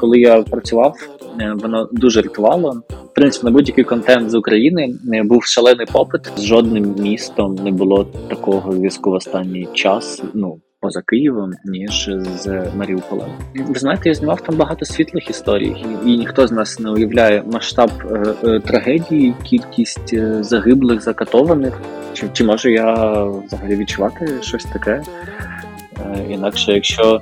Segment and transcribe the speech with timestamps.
[0.00, 0.94] коли я працював,
[1.40, 2.82] е, воно дуже рятувало.
[2.90, 6.20] В принципі, на будь-який контент з України е, був шалений попит.
[6.36, 10.22] З жодним містом не було такого зв'язку в останній час.
[10.34, 13.28] Ну поза Києвом, ніж з Маріуполем.
[13.54, 15.76] Ви знаєте, я знімав там багато світлих історій,
[16.06, 17.90] і ніхто з нас не уявляє масштаб
[18.44, 21.80] е, трагедії, кількість загиблих, закатованих.
[22.14, 25.02] Чи, чи можу я взагалі відчувати щось таке?
[26.30, 27.20] Інакше, якщо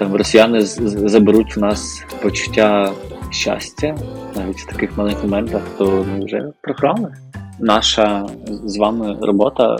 [0.00, 2.92] там росіяни заберуть в нас почуття
[3.30, 3.96] щастя
[4.36, 7.14] навіть в таких маленьких моментах, то ми вже програли
[7.58, 8.26] наша
[8.64, 9.76] з вами робота,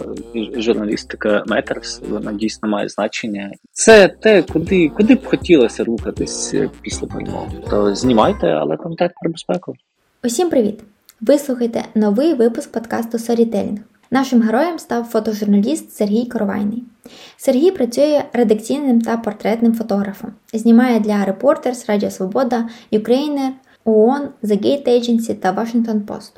[0.56, 3.52] журналістика Matters, вона дійсно має значення.
[3.72, 7.62] Це те, куди куди б хотілося рухатись після перемоги.
[7.70, 9.74] То знімайте, але пам'ятайте про безпеку.
[10.24, 10.80] Усім привіт!
[11.20, 13.78] Ви слухаєте новий випуск подкасту Storytelling.
[14.12, 16.84] Нашим героєм став фотожурналіст Сергій Коровайний.
[17.36, 23.48] Сергій працює редакційним та портретним фотографом, знімає для Reporters, Радіо Свобода, Ukraine,
[23.84, 26.32] ООН, The Gate Agency та Washington Post.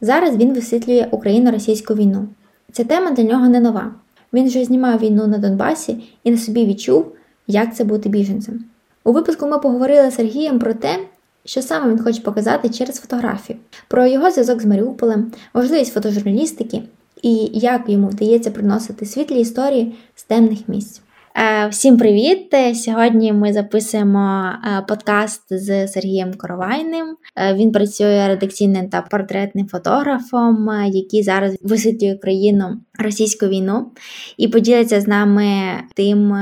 [0.00, 2.28] Зараз він висвітлює Україно-російську війну.
[2.72, 3.94] Ця тема для нього не нова.
[4.32, 7.12] Він вже знімав війну на Донбасі і на собі відчув,
[7.46, 8.64] як це бути біженцем.
[9.04, 10.98] У випуску ми поговорили з Сергієм про те,
[11.44, 16.82] що саме він хоче показати через фотографію, про його зв'язок з Маріуполем, важливість фотожурналістики
[17.24, 21.02] і як йому вдається приносити світлі історії з темних місць.
[21.36, 22.54] Е, всім привіт!
[22.74, 27.16] Сьогодні ми записуємо е, подкаст з Сергієм Коровайним.
[27.36, 33.92] Е, він працює редакційним та портретним фотографом, який зараз висвітлює країну російську війну
[34.36, 35.46] і поділиться з нами
[35.94, 36.36] тим,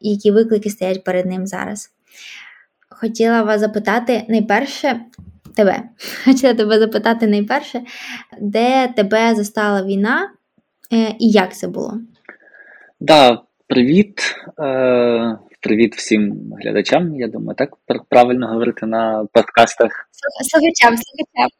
[0.00, 1.90] які виклики стоять перед ним зараз.
[2.90, 5.00] Хотіла вас запитати найперше.
[5.60, 5.82] Тебе.
[6.24, 7.80] Хотіла тебе запитати найперше,
[8.40, 10.30] де тебе застала війна
[11.18, 11.94] і як це було?
[13.00, 17.14] Да, Привіт, Е, привіт всім глядачам.
[17.14, 17.70] Я думаю, так
[18.08, 20.08] правильно говорити на подкастах.
[20.50, 21.50] Слухачам, слухачам.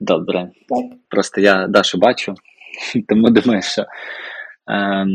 [0.00, 0.50] Добре.
[0.68, 0.98] Так.
[1.08, 2.34] Просто я Дашу бачу,
[3.08, 5.06] тому думаю, що е,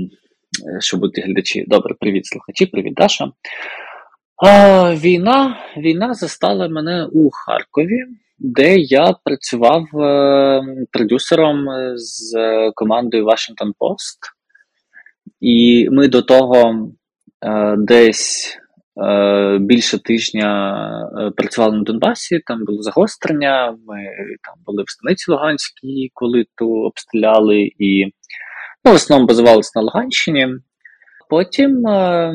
[0.80, 1.66] що будуть глядачі.
[1.68, 3.32] Добре, привіт, слухачі, привіт, Даша.
[4.38, 8.00] А, Війна війна застала мене у Харкові,
[8.40, 11.66] де я працював е, продюсером
[11.96, 12.38] з
[12.76, 14.20] командою Washington Post.
[15.42, 16.90] І ми до того
[17.46, 18.58] е, десь
[19.08, 20.80] е, більше тижня
[21.20, 23.72] е, працювали на Донбасі, там було загострення.
[23.72, 23.98] Ми
[24.44, 28.06] там були в станиці Луганській, коли ту обстріляли, і
[28.86, 30.48] ну, в основному базувалися на Луганщині.
[31.30, 32.34] Потім е, е,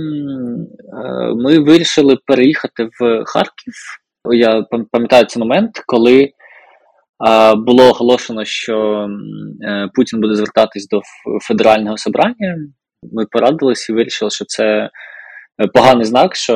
[1.34, 3.74] ми вирішили переїхати в Харків.
[4.32, 6.30] Я пам'ятаю цей момент, коли е,
[7.54, 9.08] було оголошено, що
[9.94, 11.00] Путін буде звертатись до
[11.48, 12.56] федерального собрання.
[13.12, 14.90] Ми порадилися і вирішили, що це е,
[15.74, 16.54] поганий знак, що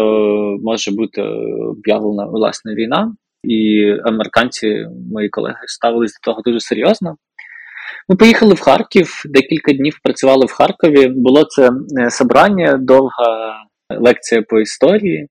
[0.63, 1.23] може бути
[1.71, 3.15] об'явлена власне війна,
[3.45, 7.17] і американці, мої колеги, ставились до того дуже серйозно.
[8.09, 11.09] Ми поїхали в Харків, декілька днів працювали в Харкові.
[11.09, 13.55] Було це е, собрання, довга
[13.91, 15.29] лекція по історії,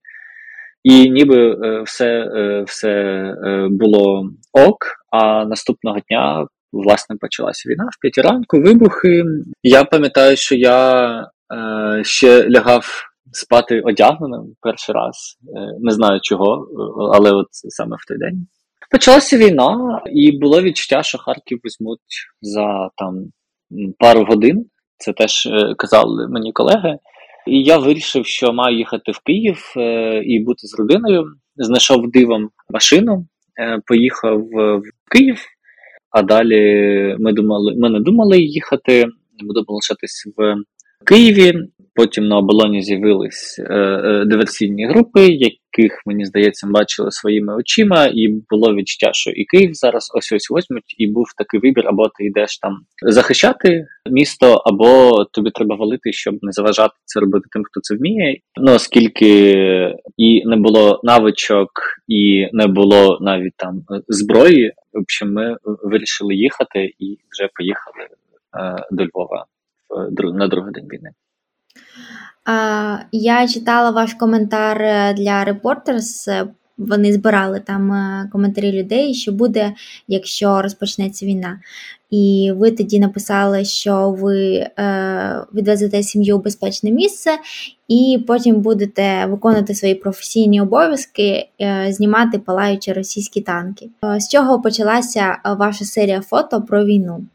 [0.82, 2.28] і ніби е, все
[2.66, 3.24] все
[3.70, 4.76] було ок.
[5.10, 9.24] А наступного дня власне почалася війна в п'ятій ранку, вибухи.
[9.62, 15.38] Я пам'ятаю, що я е, ще лягав спати одягненим перший раз.
[15.56, 16.68] Е, не знаю чого,
[17.14, 18.46] але от саме в той день.
[18.90, 22.00] Почалася війна, і було відчуття, що Харків візьмуть
[22.40, 23.24] за там
[23.98, 24.66] пару годин.
[24.98, 26.98] Це теж е, казали мені колеги.
[27.46, 31.24] І я вирішив, що маю їхати в Київ е, і бути з родиною.
[31.56, 33.26] Знайшов дивом машину,
[33.60, 35.44] е, поїхав в Київ.
[36.10, 39.04] А далі ми думали, ми не думали їхати,
[39.42, 40.54] ми думали лишатись в
[41.06, 41.52] Києві.
[41.94, 43.60] Потім на оболоні з'явились
[44.26, 45.26] диверсійні групи,
[45.78, 50.50] яких мені здається бачили своїми очима, і було відчуття, що і Київ зараз ось ось
[50.50, 56.12] возьмуть, і був такий вибір: або ти йдеш там захищати місто, або тобі треба валити,
[56.12, 58.38] щоб не заважати це робити тим, хто це вміє.
[58.60, 59.54] Ну оскільки
[60.16, 61.70] і не було навичок,
[62.08, 64.72] і не було навіть там зброї.
[64.92, 68.04] В общем, ми вирішили їхати і вже поїхали
[68.56, 69.44] е, до Львова
[70.34, 71.10] на другий день війни.
[72.46, 76.46] Я читала ваш коментар е, для Reporters, е,
[76.78, 79.72] Вони збирали там е, коментарі людей, що буде,
[80.08, 81.60] якщо розпочнеться війна.
[82.10, 84.66] І ви тоді написали, що ви
[85.54, 87.30] відвезете сім'ю у безпечне місце,
[87.88, 91.48] і потім будете виконувати свої професійні обов'язки,
[91.88, 93.90] знімати палаючі російські танки.
[94.18, 97.26] З чого почалася ваша серія фото про війну?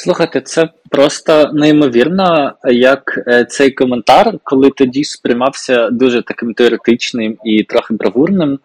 [0.00, 7.64] Слухайте, це просто неймовірно, як е, цей коментар, коли тоді сприймався дуже таким теоретичним і
[7.64, 8.58] трохи бравурним,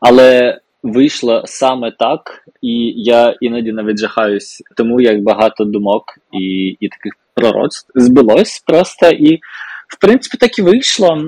[0.00, 6.88] але вийшло саме так, і я іноді навіть жахаюсь, тому як багато думок і і
[6.88, 9.10] таких пророцтв збилось просто.
[9.10, 9.36] І,
[9.88, 11.22] в принципі, так і вийшло.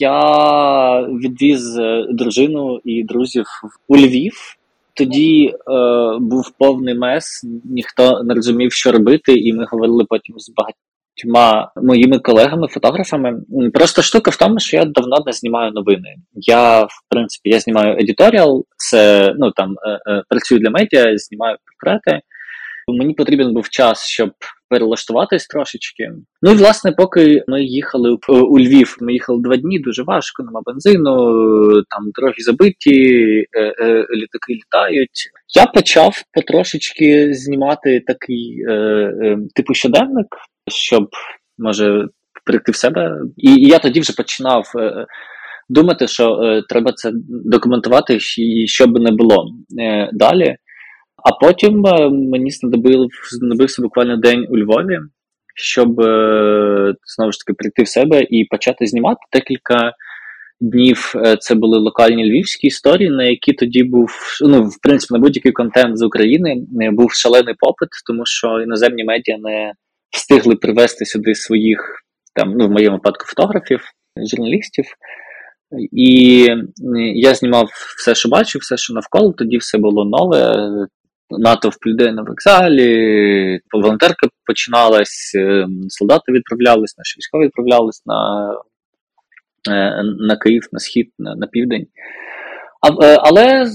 [0.00, 1.74] Я відвіз
[2.10, 3.46] дружину і друзів
[3.88, 4.59] у Львів.
[5.00, 5.54] Тоді е,
[6.20, 12.18] був повний мес, ніхто не розумів, що робити, і ми говорили потім з багатьма моїми
[12.18, 13.40] колегами-фотографами.
[13.74, 16.14] Просто штука в тому, що я давно не знімаю новини.
[16.34, 21.56] Я, в принципі, я знімаю едіторіал, це ну там е, е, працюю для медіа, знімаю
[21.64, 22.20] портрети.
[22.92, 24.30] Мені потрібен був час, щоб
[24.68, 26.10] перелаштуватись трошечки.
[26.42, 30.60] Ну і власне, поки ми їхали у Львів, ми їхали два дні, дуже важко, нема
[30.64, 31.12] бензину,
[31.72, 35.30] там дороги забиті, е, е, літаки літають.
[35.56, 40.26] Я почав потрошечки знімати такий е, типу щоденник,
[40.68, 41.08] щоб
[41.58, 42.06] може
[42.44, 43.12] прийти в себе.
[43.36, 44.64] І, і я тоді вже починав.
[45.70, 47.10] Думати, що е, треба це
[47.44, 49.46] документувати, і що би не було
[49.80, 50.56] е, далі.
[51.24, 52.50] А потім е, мені
[53.30, 54.98] знадобився буквально день у Львові,
[55.54, 59.92] щоб е, знову ж таки прийти в себе і почати знімати декілька
[60.60, 61.12] днів.
[61.16, 64.10] Е, це були локальні львівські історії, на які тоді був
[64.42, 66.56] ну, в принципі, на будь-який контент з України
[66.92, 69.72] був шалений попит, тому що іноземні медіа не
[70.10, 73.80] встигли привезти сюди своїх там, ну в моєму випадку, фотографів,
[74.30, 74.84] журналістів.
[75.92, 76.46] І
[77.14, 80.68] я знімав все, що бачив, все, що навколо, тоді все було нове
[81.30, 88.50] натовп людей на вокзалі, волонтерка починалась, е, солдати відправлялись, наші військові відправлялись на
[89.70, 91.86] е, на Київ, на схід, на, на південь.
[92.80, 93.66] А, е, Але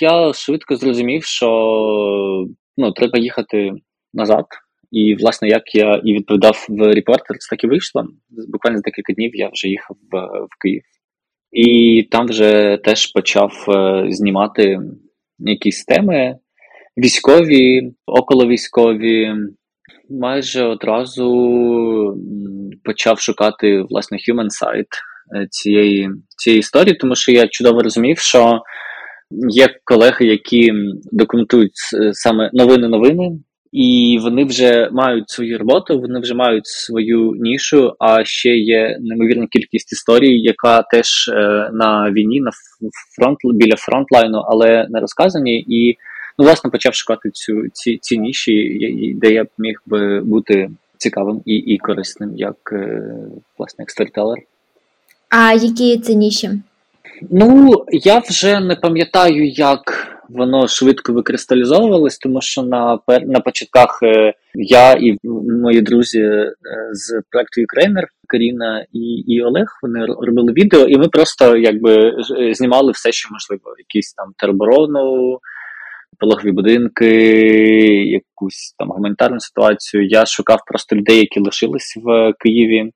[0.00, 1.48] я швидко зрозумів, що
[2.76, 3.72] ну, треба їхати
[4.14, 4.44] назад.
[4.90, 8.04] І, власне, як я і відповідав в Reporters, так і вийшло.
[8.48, 10.82] Буквально за декілька днів я вже їхав в, в Київ.
[11.52, 13.50] І там вже теж почав
[14.08, 14.78] знімати
[15.38, 16.38] якісь теми
[16.96, 19.34] військові, околовійськові.
[20.10, 22.16] Майже одразу
[22.84, 24.92] почав шукати власне human side
[25.36, 28.62] е, цієї цієї історії, тому що я чудово розумів, що
[29.48, 30.72] є колеги, які
[31.12, 31.76] документують
[32.12, 33.30] саме новини-новини,
[33.72, 37.92] і вони вже мають свою роботу, вони вже мають свою нішу.
[37.98, 42.50] А ще є неймовірна кількість історій, яка теж е, на війні, на
[43.16, 45.60] фронт біля фронтлайну, але не розказані.
[45.60, 45.96] І
[46.40, 51.42] ну, власне почав шукати цю ці, ці ніші, де я б міг би бути цікавим
[51.46, 53.02] і і корисним, як е,
[53.58, 54.38] власне як сторітелер.
[55.28, 56.50] А які це ніші?
[57.30, 59.80] Ну, я вже не пам'ятаю, як
[60.28, 65.18] воно швидко викристалізовувалось, тому що на на початках е, я і
[65.62, 66.52] мої друзі е,
[66.92, 72.12] з проекту Ukrainer, Каріна і і Олег, вони робили відео, і ми просто якби
[72.52, 75.38] знімали все, що можливо, якісь там тероборону,
[76.18, 77.06] пологові будинки,
[78.04, 80.06] якусь там гуманітарну ситуацію.
[80.06, 82.90] Я шукав просто людей, які лишились в Києві.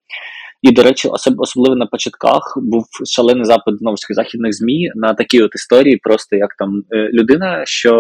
[0.62, 5.14] І, до речі, особ, особливо на початках був шалений запит знову ж західних змі на
[5.14, 7.92] такі от історії, просто як там е, людина, що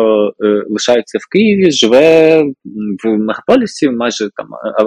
[0.44, 2.38] е, лишається в Києві, живе
[3.04, 4.46] в мегаполісі, майже там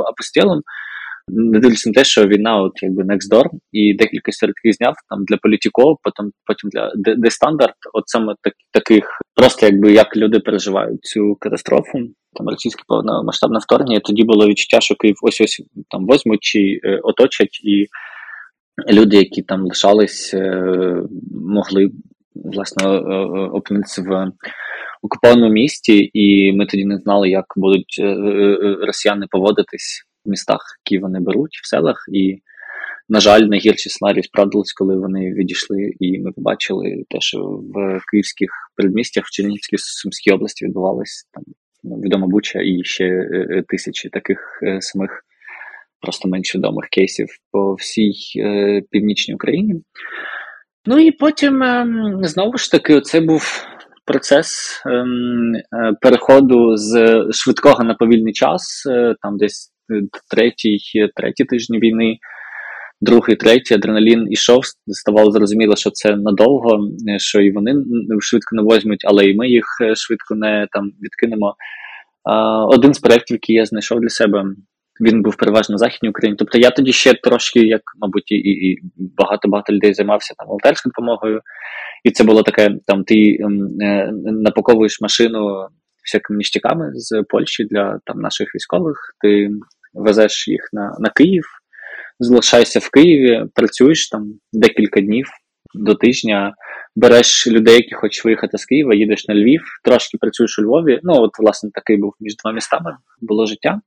[0.10, 0.62] апостілом,
[1.28, 4.94] не дивлячись на те, що війна, от якби next door, і декілька серед таких зняв
[5.10, 9.04] там для політиков, потім потім для де стандарт, от саме так, таких,
[9.36, 12.00] просто якби як люди переживають цю катастрофу,
[12.34, 14.00] там російське повномасштабне вторгнення.
[14.00, 17.88] Тоді було відчуття, що Київ ось ось там возьмуть чи е, оточать, і
[18.94, 20.64] люди, які там лишались, е,
[21.32, 21.90] могли
[22.36, 24.32] власне е, е, опинитися в.
[25.02, 28.16] Окупованому місті, і ми тоді не знали, як будуть е,
[28.86, 32.06] росіяни поводитись містах, які вони беруть, в селах.
[32.14, 32.42] І,
[33.10, 37.40] на жаль, найгірші сценарії справдились, коли вони відійшли, і ми побачили те, що
[37.74, 41.44] в київських передмістях, в Чернігівській Сумській області відбувалось там
[41.84, 45.24] ну, відома Буча і ще е, е, тисячі таких е, самих.
[46.02, 48.14] Просто менш відомих кейсів по всій
[48.92, 49.82] північній Україні.
[50.90, 51.88] Ну і потім е,
[52.22, 53.66] знову ж таки, це був
[54.06, 55.06] процес е,
[56.02, 58.84] переходу з швидкого на повільний час,
[59.22, 59.74] там десь
[60.30, 60.80] третій,
[61.16, 62.18] третій тижні війни,
[63.02, 64.62] другий, третій адреналін ішов.
[64.88, 67.74] Ставало зрозуміло, що це надовго, що і вони
[68.22, 71.56] швидко не возьмуть, але і ми їх е, швидко не там відкинемо.
[72.70, 74.44] Один з проєктів, який я знайшов для себе,
[75.02, 76.36] він був переважно в Західній Україні.
[76.40, 78.78] Тобто я тоді ще трошки, як, мабуть, і і
[79.18, 81.42] багато-багато людей займався там волонтерською допомогою.
[82.04, 85.68] І це було таке: там ти е, напаковуєш машину
[86.06, 88.98] всякими ніштяками з Польщі для там наших військових.
[89.22, 89.50] Ти
[89.94, 91.44] везеш їх на, на Київ,
[92.20, 95.26] залишаєшся в Києві, працюєш там декілька днів
[95.76, 96.54] до тижня.
[96.96, 101.00] Береш людей, які хочуть виїхати з Києва, їдеш на Львів, трошки працюєш у Львові.
[101.04, 103.82] Ну, от, власне, такий був між двома містами, було життя.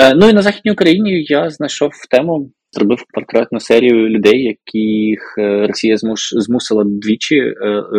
[0.00, 5.66] Е, ну і на Західній Україні я знайшов тему, зробив портретну серію людей, яких е,
[5.66, 5.96] Росія
[6.32, 7.54] змусила двічі е,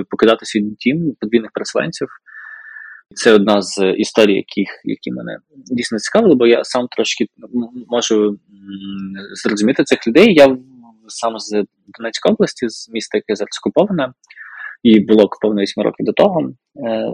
[0.09, 2.07] покидати свій дім подвійних переселенців.
[3.15, 7.25] Це одна з історій, яких, які мене дійсно цікавили, бо я сам трошки
[7.87, 8.37] можу
[9.43, 10.33] зрозуміти цих людей.
[10.33, 10.57] Я
[11.07, 11.63] сам з
[11.99, 14.13] Донецької області, з міста, яке зараз окуповане,
[14.83, 16.51] і було окуповане 8 років до того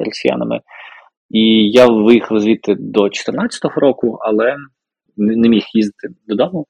[0.05, 0.59] росіянами.
[1.29, 4.55] І я виїхав звідти до 2014 року, але
[5.17, 6.65] не міг їздити додому.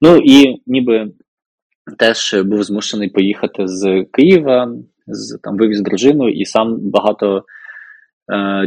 [0.00, 1.10] Ну і ніби
[1.98, 4.72] теж був змушений поїхати з Києва,
[5.06, 7.42] з там вивіз дружину, і сам багато е,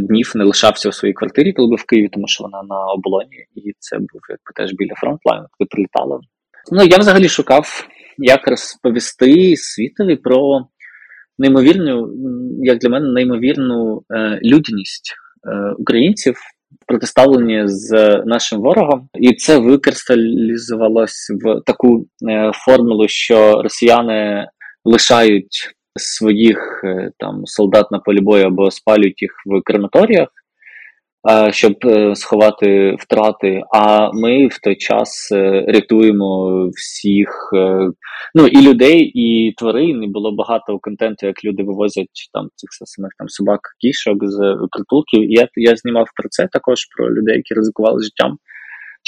[0.01, 3.45] днів не лишався у своїй квартирі, коли був в Києві, тому що вона на оболоні,
[3.55, 6.21] і це був якби теж біля фронтлайну, коли прилітало.
[6.71, 7.87] Ну я взагалі шукав,
[8.17, 10.67] як розповісти світові про
[11.37, 12.09] неймовірну,
[12.63, 15.13] як для мене, неймовірну е, людяність
[15.47, 16.35] е, українців
[16.87, 24.47] протиставлені з нашим ворогом, і це викристалізувалось в таку е, формулу, що росіяни
[24.85, 30.27] лишають своїх е, там солдат на полі бою або спалюють їх в крематоріях
[31.51, 33.61] щоб е, сховати втрати.
[33.73, 37.89] А ми в той час е, рятуємо всіх е,
[38.35, 40.03] ну і людей, і тварин.
[40.03, 45.31] І було багато контенту, як люди вивозять там цих самих там собак, кішок з притулків.
[45.31, 48.37] Я я знімав про це також про людей, які ризикували життям.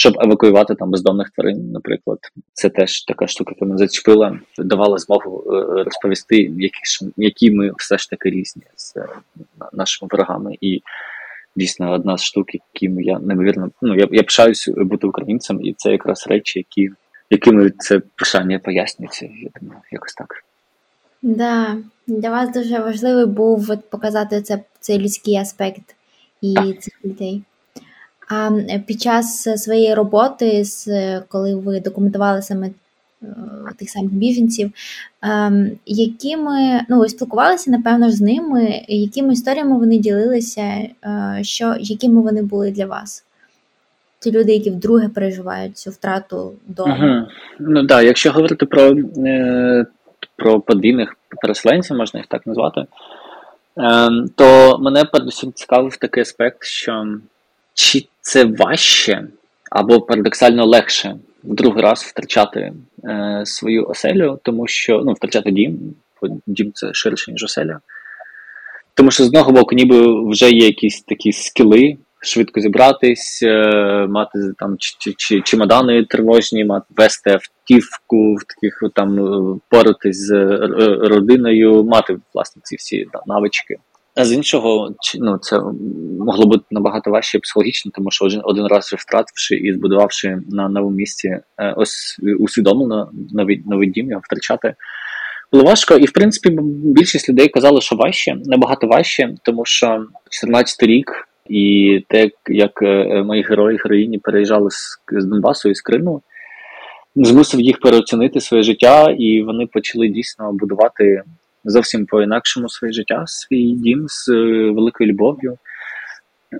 [0.01, 2.19] Щоб евакуювати там бездомних тварин, наприклад,
[2.53, 5.43] це теж така штука, яка мене зачепила, давала змогу
[5.85, 8.95] розповісти, які ж які ми все ж таки різні з
[9.73, 10.81] нашими ворогами, і
[11.55, 15.91] дійсно одна з штук, яким я неймовірно ну я я пишаюсь бути українцем, і це
[15.91, 16.91] якраз речі, які
[17.29, 19.25] якими це пишання пояснюється.
[19.25, 20.43] Я думаю, якось так.
[21.21, 21.77] Да,
[22.07, 25.95] для вас дуже важливий був показати це, цей людський аспект
[26.41, 27.43] і цих людей.
[28.31, 28.51] А
[28.85, 30.63] під час своєї роботи,
[31.27, 32.69] коли ви документували саме
[33.23, 34.71] Е, тих самих біженців,
[35.21, 42.21] ем, якими ну ви спілкувалися, напевно, з ними, якими історіями вони ділилися, е, що, якими
[42.21, 43.25] вони були для вас?
[44.19, 46.93] Ті люди, які вдруге переживають цю втрату дому.
[46.93, 47.27] Ага.
[47.59, 49.85] Ну так, якщо говорити про е,
[50.35, 52.87] про подвійних переселенців, можна їх так назвати, е,
[54.35, 57.05] то мене передусім цікавив такий аспект, що
[57.73, 59.27] чи це важче
[59.71, 62.73] або парадоксально легше в другий раз втрачати
[63.03, 67.79] е, свою оселю, тому що ну, втрачати дім, бо дім це ширше, ніж оселя.
[68.93, 74.39] Тому що з одного боку, ніби вже є якісь такі скіли, швидко зібратись, е, мати
[74.57, 80.57] там чи, чи, чемодани тривожні, мати вести автівку, в таких там е, поратись з е,
[81.07, 83.75] родиною, мати власне ці всі да, навички.
[84.15, 85.59] А з іншого, ну це
[86.19, 90.95] могло бути набагато важче психологічно, тому що один один раз втративши і збудувавши на новому
[90.95, 91.27] місці,
[91.57, 94.75] е, ось усвідомлено новий новий дім його втрачати.
[95.51, 100.83] Було важко, і в принципі більшість людей казали, що важче, набагато важче, тому що 14
[100.83, 106.21] рік, і те, як е, мої герої героїні переїжджали з, з Донбасу і з Криму,
[107.15, 111.23] змусив їх переоцінити своє життя, і вони почали дійсно будувати
[111.65, 115.57] зовсім по-інакшому своє життя, свій дім з е, великою любов'ю.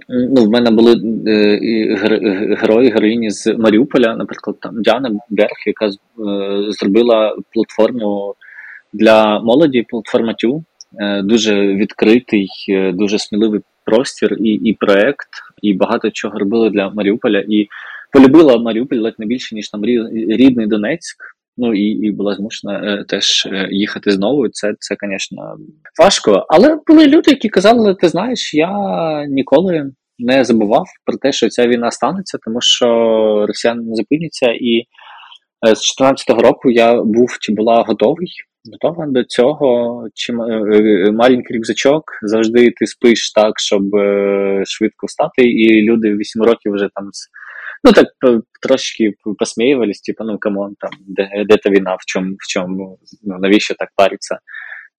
[0.10, 0.94] Ну, В мене були
[1.28, 1.96] е,
[2.56, 5.92] герої, героїні з Маріуполя, наприклад, там Діана Берг, яка е,
[6.70, 8.36] зробила платформу
[8.94, 10.64] для молоді, платформа Тю,
[11.00, 15.30] е, дуже відкритий, е, дуже сміливий простір і і проект,
[15.62, 17.44] і багато чого робили для Маріуполя.
[17.50, 17.68] І
[18.14, 19.86] полюбила Маріуполь ледь не більше, ніж там
[20.36, 21.18] рідний Донецьк.
[21.58, 24.50] Ну і і була змушена е, теж е, їхати знову.
[24.50, 25.58] Це, це, звісно,
[26.00, 26.46] важко.
[26.50, 28.70] Але були люди, які казали: ти знаєш, я
[29.28, 32.88] ніколи не забував про те, що ця війна станеться, тому що
[33.48, 34.52] росіяни не зупиняться.
[34.52, 38.28] І е, з 2014 року я був чи була готовий.
[38.74, 40.34] Готова до цього, чи
[41.12, 43.82] маленький рюкзачок, завжди ти спиш так, щоб
[44.66, 47.10] швидко встати, і люди в 8 років вже там
[47.84, 48.08] Ну так
[48.62, 53.00] трошки посміювались, типу, ну come on, там, де де та війна, в чому, в чому,
[53.24, 54.40] ну навіщо так париться?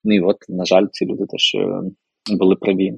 [0.05, 1.83] Ну і от, на жаль, ці люди теж е,
[2.37, 2.93] були праві.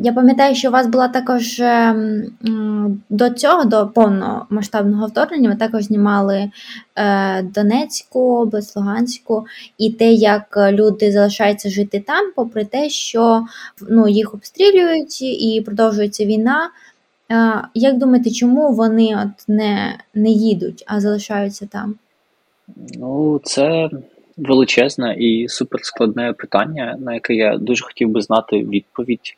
[0.00, 5.82] Я пам'ятаю, що у вас була також ем, до цього, до повномасштабного вторгнення, ви також
[5.82, 6.50] знімали
[6.96, 9.46] е, Донецьку область, Луганську,
[9.78, 13.44] і те, як люди залишаються жити там, попри те, що
[13.88, 16.70] ну, їх обстрілюють і продовжується війна.
[17.30, 21.94] Е, як думаєте, чому вони от не, не їдуть, а залишаються там?
[22.98, 23.90] Ну, це
[24.36, 29.36] величезне і суперскладне питання, на яке я дуже хотів би знати відповідь.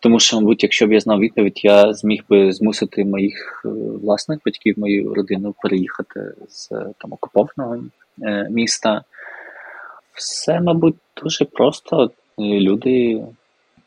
[0.00, 3.68] Тому що, мабуть, якщо б я знав відповідь, я зміг би змусити моїх е,
[4.02, 6.68] власних батьків, мою родину переїхати з
[6.98, 7.84] там окупованого
[8.22, 9.02] е, міста.
[10.14, 12.10] Все, мабуть, дуже просто.
[12.38, 13.24] Люди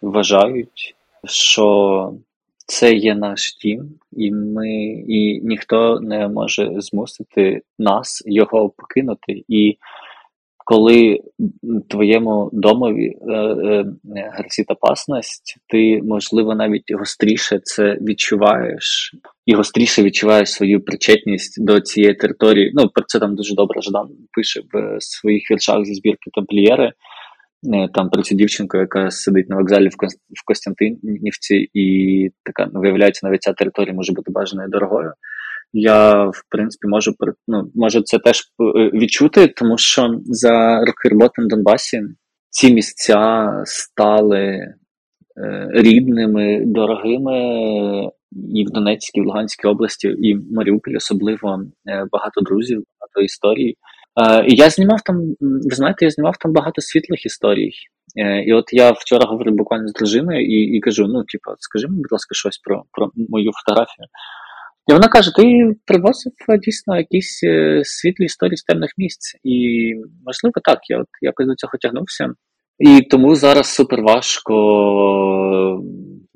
[0.01, 2.13] вважають, що
[2.67, 4.69] це є наш дім, і ми,
[5.07, 9.43] і ніхто не може змусити нас його покинути.
[9.47, 9.77] І
[10.65, 11.19] коли
[11.89, 13.85] твоєму домові е, е,
[14.33, 22.13] грозить опасність, ти, можливо, навіть гостріше це відчуваєш, і гостріше відчуваєш свою причетність до цієї
[22.13, 22.71] території.
[22.73, 26.91] Ну, про це там дуже добре Ждан пише в своїх віршах зі збірки тамплієри.
[27.63, 33.27] Е, там про цю дівчинку, яка сидить на вокзалі в Костянтинівці, і така ну, виявляється,
[33.27, 35.13] навіть ця територія може бути бажаною дорогою
[35.73, 37.15] я в принципі можу
[37.47, 38.43] ну, можу це теж е,
[38.93, 42.01] відчути, тому що за роки роботи на Донбасі
[42.49, 44.75] ці місця стали е,
[45.73, 47.39] рідними, дорогими
[48.53, 51.59] і в Донецькій, і в Луганській області, і в Маріуполі особливо
[52.11, 53.75] багато друзів, багато історій.
[54.47, 57.71] І я знімав там, ви знаєте, я знімав там багато світлих історій.
[58.45, 62.01] І от я вчора говорив буквально з дружиною і і кажу: ну, типу, скажи мені,
[62.01, 64.07] будь ласка, щось про про мою фотографію.
[64.87, 69.35] І вона каже: ти привозив е, дійсно якісь е, світлі історії з темних місць.
[69.43, 69.93] І,
[70.25, 72.29] можливо, так, я от якось до цього тягнувся.
[72.79, 74.53] І тому зараз супер важко.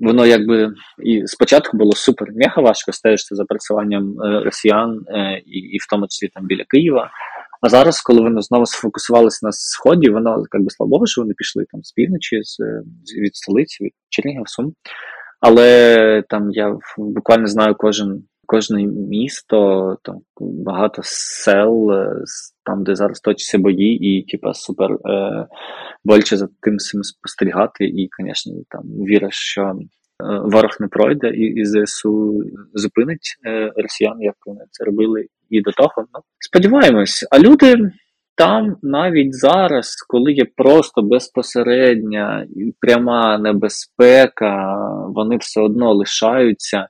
[0.00, 0.72] Воно якби
[1.04, 5.00] і спочатку було супер мега важко стежити за працюванням е, росіян,
[5.46, 7.10] і і в тому числі там біля Києва.
[7.62, 11.64] А зараз, коли вони знову сфокусувалися на сході, воно якби слава Богу, що вони пішли
[11.70, 12.58] там з півночі, з
[13.20, 14.72] від столиці, від Чернігів, Сум.
[15.40, 22.24] Але там я буквально знаю кожен кожне місто, там багато сел, е,
[22.64, 25.46] там, де зараз точаться бої, і типа супер е,
[26.04, 27.84] боляче за тим всім спостерігати.
[27.84, 29.74] І, звісно, там віриш, що е,
[30.44, 32.42] ворог не пройде, і, і ЗСУ
[32.74, 35.92] зупинить е, росіян, як вони це робили і до того.
[35.96, 37.76] Ну, Сподіваємось, а люди.
[38.34, 44.76] Там навіть зараз, коли є просто безпосередня і пряма небезпека,
[45.08, 46.88] вони все одно лишаються.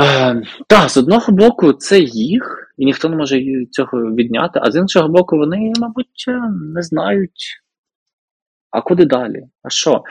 [0.00, 4.76] Е, Так, з одного боку, це їх, і ніхто не може цього відняти, а з
[4.76, 6.40] іншого боку, вони, мабуть, е,
[6.74, 7.60] не знають,
[8.70, 9.44] а куди далі?
[9.62, 10.02] А що?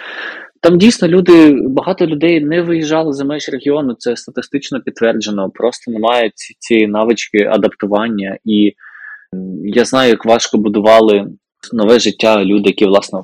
[0.65, 6.31] Там дійсно люди, багато людей не виїжджали за межі регіону, це статистично підтверджено, просто немає
[6.59, 8.37] цієї навички адаптування.
[8.45, 8.73] І
[9.63, 11.27] я знаю, як важко будували
[11.73, 13.19] нове життя люди, які, власне,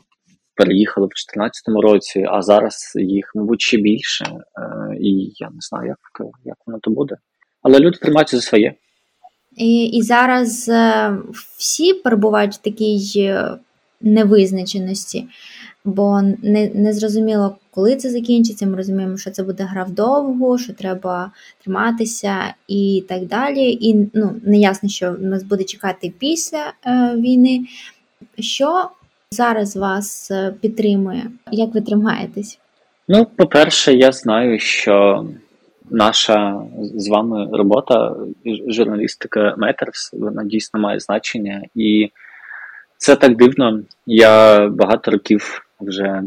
[0.56, 4.26] переїхали в 2014 році, а зараз їх, мабуть, ще більше.
[4.26, 7.16] Е, і я не знаю, як як воно то буде.
[7.62, 8.74] Але люди тримаються за своє.
[9.58, 11.14] І і зараз е,
[11.58, 13.58] всі перебувають в такій е,
[14.02, 15.28] невизначеності,
[15.86, 18.66] бо не, не зрозуміло, коли це закінчиться.
[18.66, 21.32] Ми розуміємо, що це буде гра вдовго, що треба
[21.64, 23.72] триматися і так далі.
[23.82, 27.66] І ну, ясно, що нас буде чекати після е, війни.
[28.40, 28.90] Що
[29.32, 31.32] зараз вас е, підтримує?
[31.52, 32.60] Як ви тримаєтесь?
[33.08, 35.26] Ну, по-перше, я знаю, що
[35.90, 36.62] наша
[36.96, 38.16] з вами робота,
[38.68, 42.12] журналістика Matters, вона дійсно має значення, і
[42.98, 43.82] це так дивно.
[44.06, 46.24] Я багато років вже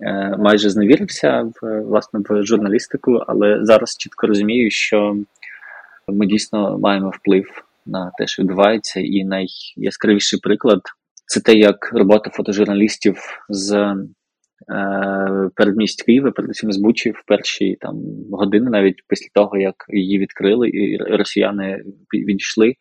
[0.00, 5.16] е, майже зневірився в власне в журналістику, але зараз чітко розумію, що
[6.08, 7.44] ми дійсно маємо вплив
[7.86, 10.80] на те, що відбувається, і найяскравіший приклад
[11.26, 13.16] це те, як робота фотожурналістів
[13.48, 13.96] з е,
[15.54, 17.96] передмість Києва, передусім з Бучі в перші там
[18.32, 21.82] години, навіть після того, як її відкрили, і росіяни
[22.12, 22.74] відійшли,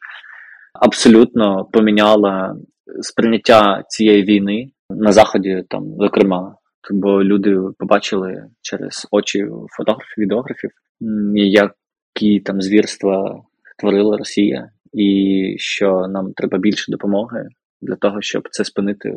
[0.73, 2.55] абсолютно поміняла
[3.01, 6.55] сприйняття цієї війни на заході, там, зокрема.
[6.91, 9.45] Бо люди побачили через очі
[9.77, 10.69] фотографів, відеографів,
[11.35, 13.41] які там звірства
[13.79, 17.47] творила Росія, і що нам треба більше допомоги
[17.81, 19.15] для того, щоб це спинити е,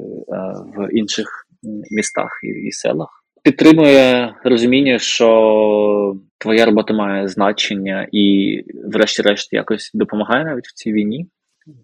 [0.77, 1.47] в інших
[1.91, 2.29] містах
[2.67, 3.09] і селах.
[3.43, 11.27] Підтримує розуміння, що твоя робота має значення і, врешті-решт, якось допомагає навіть в цій війні,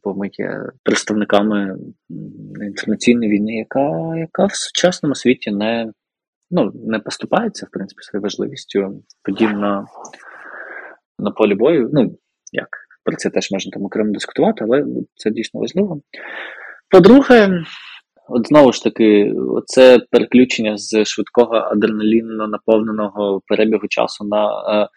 [0.04, 1.76] бо ми є представниками
[2.60, 5.92] інформаційної війни, яка яка в сучасному світі не
[6.50, 9.86] ну, не поступається, в принципі, своєю важливістю, подібно
[11.18, 11.90] на полі бою.
[11.92, 12.18] Ну,
[12.52, 12.68] як,
[13.04, 16.00] про це теж можна там окремо дискутувати, але це дійсно важливо.
[16.90, 17.64] По-друге,
[18.28, 19.34] от знову ж таки,
[19.66, 24.88] це переключення з швидкого адреналінно наповненого перебігу часу на е,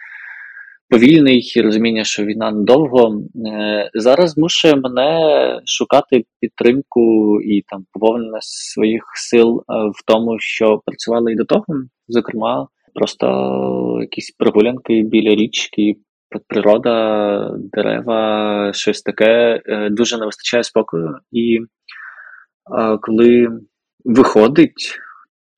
[0.91, 9.03] повільний розуміння, що війна недовго, е, зараз змушує мене шукати підтримку і там поповнення своїх
[9.15, 11.65] сил е, в тому, що працювали і до того.
[12.07, 13.27] Зокрема, просто
[14.01, 15.95] якісь прогулянки біля річки,
[16.47, 21.17] природа, дерева, щось таке е, дуже не вистачає спокою.
[21.31, 21.59] І
[23.01, 23.47] коли
[24.05, 24.99] виходить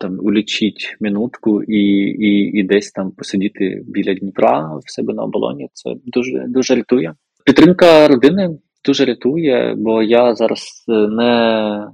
[0.04, 1.82] там улічіть минутку і
[2.30, 5.70] і, і десь там посидіти біля Дніпра в себе на оболоні.
[5.74, 7.14] Це дуже дуже рятує.
[7.46, 8.50] Підтримка родини
[8.86, 11.88] дуже рятує, бо я зараз е, не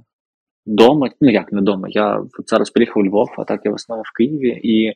[0.66, 4.04] вдома, ну як не вдома, я зараз приїхав у Львов, а так я в основному
[4.06, 4.92] в Києві, і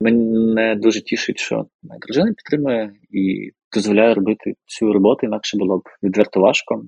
[0.00, 5.82] мене дуже тішить, що моя дружина підтримує і дозволяє робити цю роботу, інакше було б
[6.02, 6.82] відверто важко.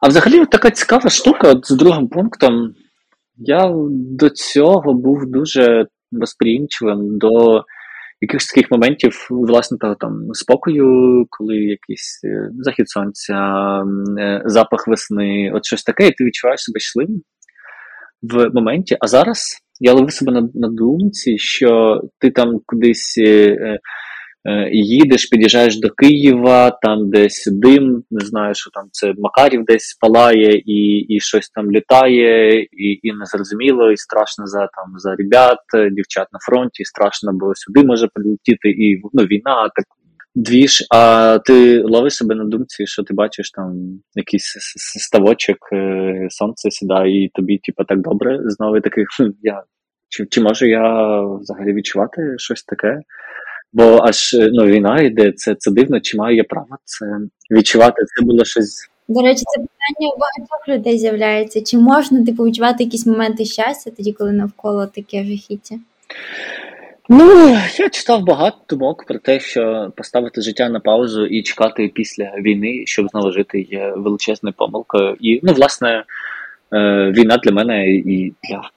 [0.00, 2.74] А взагалі така цікава штука з другим пунктом.
[3.38, 7.62] Я до цього був дуже восприємчивим до
[8.20, 13.34] якихось таких моментів, власне, того там спокою, коли якийсь е, захід сонця,
[14.18, 17.22] е, запах весни, от щось таке, і ти відчуваєш себе щасливим
[18.22, 18.96] в моменті.
[19.00, 23.18] А зараз я ловив себе на, на думці, що ти там кудись.
[24.44, 29.98] Е, їдеш, під'їжджаєш до Києва, там десь дим, не знаю, що там це Макарів десь
[30.00, 35.58] палає, і і щось там літає, і і незрозуміло, і страшно за там за ребят,
[35.92, 39.84] дівчат на фронті, і страшно, бо сюди може прилетіти, і ну, війна, так
[40.34, 40.86] двіж.
[40.94, 43.72] А ти ловиш себе на думці, що ти бачиш там
[44.14, 44.56] якийсь
[45.00, 48.38] ставочок, е, сонце сідає, і тобі, типу, так добре.
[48.44, 49.04] Знову такий,
[49.42, 49.62] я
[50.08, 53.00] чи, чи можу я взагалі відчувати щось таке?
[53.72, 57.06] Бо аж ну, війна йде, це це дивно, чи маю я право це
[57.50, 58.02] відчувати.
[58.04, 58.90] Це було щось.
[59.08, 61.62] До речі, це питання у багатьох людей з'являється.
[61.62, 65.74] Чи можна типу, відчувати якісь моменти щастя, тоді, коли навколо таке жахіття?
[67.10, 72.32] Ну, я читав багато думок про те, що поставити життя на паузу і чекати після
[72.38, 75.16] війни, щоб знову жити, є величезною помилкою.
[75.20, 76.04] І, ну, власне,
[76.72, 78.70] е, війна для мене і для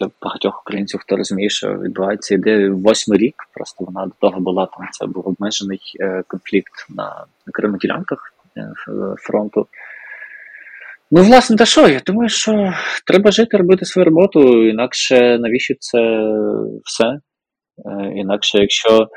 [0.00, 3.34] для багатьох українців, хто розуміє, що відбувається, йде восьмий рік.
[3.54, 4.88] Просто вона до того була там.
[4.92, 8.72] Це був обмежений е, конфлікт на окремих ділянках е,
[9.18, 9.66] фронту.
[11.10, 11.88] Ну, власне, та що?
[11.88, 12.72] Я думаю, що
[13.06, 15.98] треба жити, робити свою роботу, інакше навіщо це
[16.84, 17.04] все?
[17.04, 19.08] Е, інакше, якщо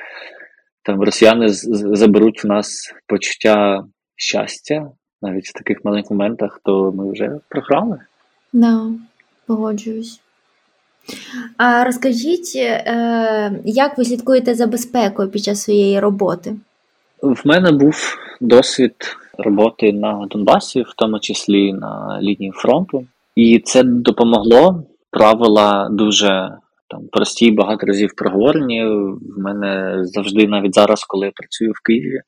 [0.83, 3.83] там росіяни заберуть в нас почуття
[4.15, 4.91] щастя,
[5.21, 7.99] навіть в таких маленьких моментах, то ми вже програли.
[8.53, 8.91] Да,
[9.45, 10.21] погоджуюсь.
[11.57, 16.55] А розкажіть, е, як ви слідкуєте за безпекою під час своєї роботи?
[17.21, 18.95] В мене був досвід
[19.37, 24.83] роботи на Донбасі, в тому числі на лінії фронту, і це допомогло.
[25.11, 26.51] Правила дуже
[26.87, 28.85] там прості, багато разів проговорені.
[28.85, 32.21] В мене завжди, навіть зараз, коли я працюю в Києві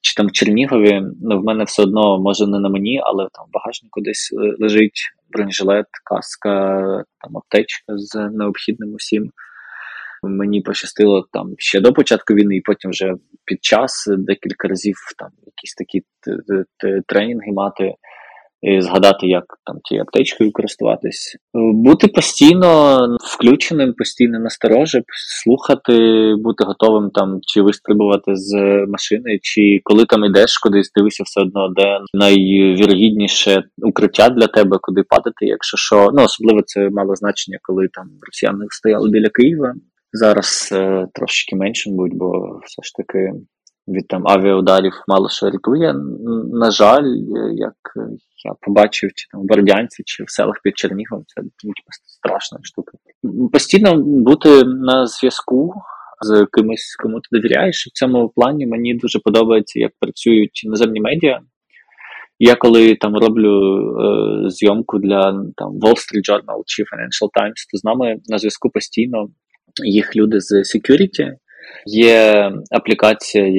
[0.00, 3.44] чи там в Чернігові, ну в мене все одно може не на мені, але там
[3.48, 5.00] в багажнику десь лежить
[5.32, 6.50] бронежилет, каска,
[7.20, 9.30] там аптечка з необхідним усім.
[10.22, 13.14] Мені пощастило там ще до початку війни, і потім вже
[13.44, 16.02] під час декілька разів там якісь такі
[17.06, 17.94] тренінги мати
[18.80, 25.02] згадати, як там тією аптечкою користуватись, бути постійно включеним, постійно насторожі,
[25.42, 25.94] слухати,
[26.38, 28.54] бути готовим там чи вистрибувати з
[28.88, 35.02] машини, чи коли там йдеш кудись, дивишся все одно, де найвірогідніше укриття для тебе, куди
[35.02, 36.10] падати, якщо що.
[36.14, 39.74] Ну особливо це мало значення, коли там росіяни стояли біля Києва.
[40.12, 43.32] Зараз е, трошки менше, будь, бо все ж таки
[43.88, 45.94] від там авіаударів мало що рятує.
[46.52, 47.06] На жаль,
[47.54, 47.74] як
[48.44, 51.42] я побачив, чи там в Бордянці, чи в селах під Черніговом, це
[52.06, 52.92] страшна штука.
[53.52, 55.74] Постійно бути на зв'язку
[56.20, 57.86] з кимось, кому ти довіряєш.
[57.86, 61.40] В цьому плані мені дуже подобається, як працюють іноземні медіа.
[62.38, 63.50] Я коли там роблю
[64.00, 65.22] е, зйомку для
[65.56, 69.28] там Wall Street Journal чи Financial Times, то з нами на зв'язку постійно
[69.84, 71.32] їх люди з security,
[71.86, 73.52] Є аплікація, в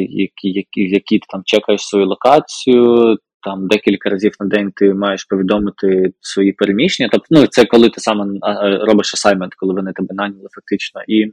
[0.76, 6.54] які ти там чекаєш свою локацію, там декілька разів на день ти маєш повідомити свої
[6.54, 7.10] переміщення.
[7.12, 8.26] Тобто, ну це коли ти саме
[8.88, 11.02] робиш асаймент, коли вони тебе наняли фактично.
[11.08, 11.26] І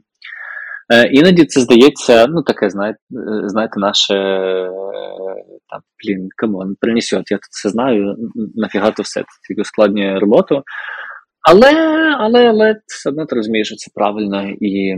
[0.93, 2.99] е, іноді це здається, ну таке, знаєте,
[3.45, 4.13] знаєте, наше
[5.69, 8.15] там, блін, come on, принесет, я тут все знаю,
[8.55, 10.63] нафіга то все, це ускладнює роботу.
[11.49, 11.71] Але
[12.19, 14.95] але, але все одно ти розумієш, що це правильно і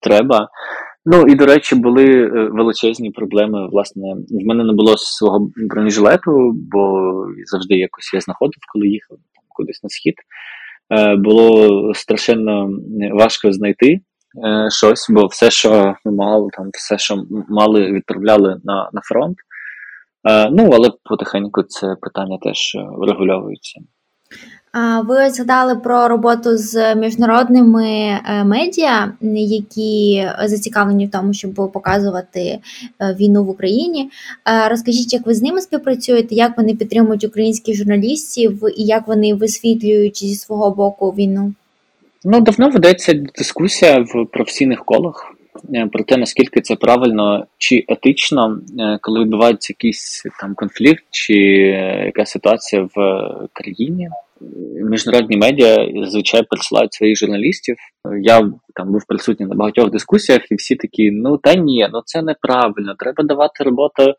[0.00, 0.48] треба.
[1.08, 3.68] Ну і до речі, були е, величезні проблеми.
[3.68, 7.12] Власне, в мене не було свого бронежилету, бо
[7.44, 10.14] завжди якось я знаходив, коли їхав там кудись на схід.
[10.90, 12.70] Е, Було страшенно
[13.12, 14.00] важко знайти
[14.46, 19.36] е, щось, бо все, що ми мали, там все, що мали, відправляли на на фронт.
[20.28, 23.80] Е, Ну але потихеньку це питання теж врегульовується.
[25.04, 32.60] Ви згадали про роботу з міжнародними е, медіа, які зацікавлені в тому, щоб показувати е,
[33.20, 34.10] війну в Україні.
[34.48, 39.34] Е, розкажіть, як ви з ними співпрацюєте, як вони підтримують українських журналістів і як вони
[39.34, 41.54] висвітлюють зі свого боку війну?
[42.24, 45.32] Ну давно ведеться дискусія в професійних колах
[45.92, 48.58] про те, наскільки це правильно чи етично,
[49.00, 51.34] коли відбувається якийсь там конфлікт, чи
[52.04, 52.98] яка ситуація в
[53.52, 54.08] країні
[54.90, 57.76] міжнародні медіа зазвичай присилають своїх журналістів.
[58.22, 62.22] Я там був присутній на багатьох дискусіях, і всі такі: ну та ні, ну це
[62.22, 62.94] неправильно.
[62.98, 64.14] Треба давати роботу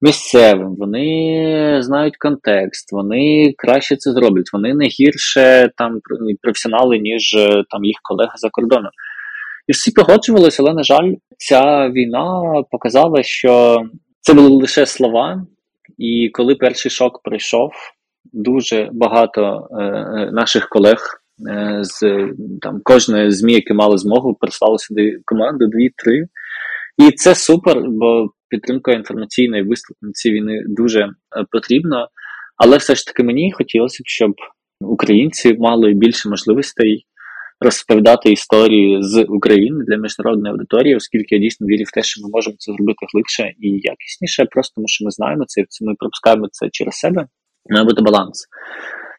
[0.00, 0.76] місцевим.
[0.78, 4.52] Вони знають контекст, вони краще це зроблять.
[4.52, 6.00] Вони не гірше там
[6.42, 7.36] професіонали, ніж
[7.70, 8.90] там їх колеги за кордоном.
[9.66, 13.82] І всі погоджувалися, але на жаль, ця війна показала, що
[14.20, 15.46] це були лише слова.
[15.98, 17.70] І коли перший шок прийшов,
[18.36, 20.98] дуже багато е, е, наших колег
[21.50, 22.28] е, з
[22.60, 26.26] там кожної змі, які мали змогу, прислали сюди команду дві-три.
[26.98, 31.08] І це супер, бо підтримка інформаційної висловлення війни дуже
[31.52, 32.08] потрібна.
[32.56, 34.32] Але все ж таки мені хотілося б, щоб
[34.80, 37.06] українці мали більше можливостей
[37.60, 42.28] розповідати історії з України для міжнародної аудиторії, оскільки я дійсно вірю в те, що ми
[42.32, 46.68] можемо це зробити глибше і якісніше, просто тому що ми знаємо це, ми пропускаємо це
[46.72, 47.26] через себе
[47.70, 48.46] має бути баланс.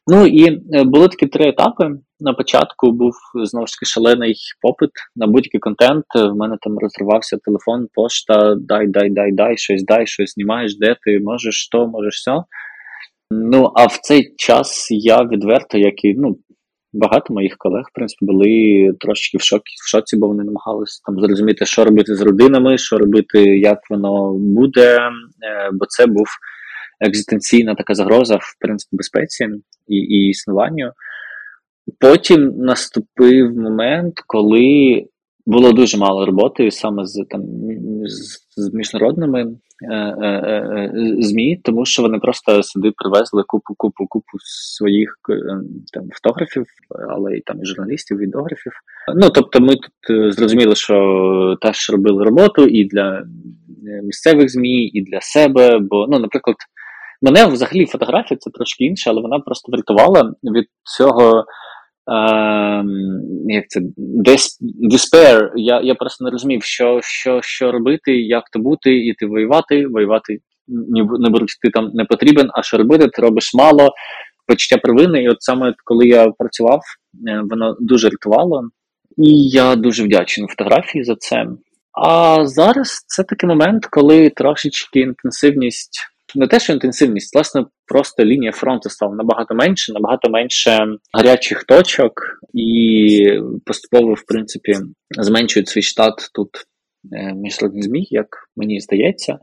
[0.08, 1.90] Ну і е, були такі три етапи.
[2.20, 6.06] На початку був знову ж таки шалений попит на будь-який контент.
[6.16, 10.96] В мене там розривався телефон, пошта, дай, дай, дай, дай, щось дай, щось знімаєш, де
[11.02, 12.44] ти можеш то, можеш все.
[13.32, 16.38] Ну, а в цей час я відверто, як і ну,
[16.94, 21.20] багато моїх колег, в принципі, були трошки в шокі, в шоці, бо вони намагалися там
[21.20, 24.98] зрозуміти, що робити з родинами, що робити, як воно буде.
[24.98, 25.10] Е,
[25.74, 26.28] бо це був
[27.00, 29.48] екзистенційна така загроза, в принципі, безпеці
[29.88, 30.92] і, і існуванню.
[32.00, 35.04] Потім наступив момент, коли
[35.48, 37.42] було дуже мало роботи саме з там
[38.06, 44.08] з, з міжнародними е, е, е, ЗМІ, тому що вони просто сюди привезли купу купу
[44.08, 45.34] купу своїх е,
[45.94, 46.66] там фотографів,
[47.10, 48.74] але й там і журналістів, відеографів.
[49.16, 53.24] Ну тобто, ми тут зрозуміли, що теж робили роботу і для
[54.04, 55.80] місцевих ЗМІ, і для себе.
[55.80, 56.56] Бо, ну, наприклад.
[57.22, 60.66] Мене взагалі фотографія це трошки інше, але вона просто врятувала від
[60.98, 61.46] цього.
[62.12, 62.84] Е,
[63.48, 63.82] як це
[64.92, 65.50] despair.
[65.56, 70.40] Я я просто не розумів, що що, що робити, як то бути, іти воювати, воювати
[71.20, 73.90] не беруть, ти там не потрібен, а що робити, ти робиш мало,
[74.48, 75.24] почуття провини.
[75.24, 76.82] І от саме коли я працював,
[77.28, 78.70] е, воно дуже рятувало.
[79.18, 81.46] І я дуже вдячний фотографії за це.
[82.06, 86.00] А зараз це такий момент, коли трошечки інтенсивність
[86.36, 92.14] не те, що інтенсивність, власне, просто лінія фронту стала набагато менше, набагато менше гарячих точок,
[92.54, 94.74] і поступово, в принципі,
[95.20, 96.50] зменшують свій штат тут
[97.14, 99.40] е, міжнародних ЗМІ, як мені здається.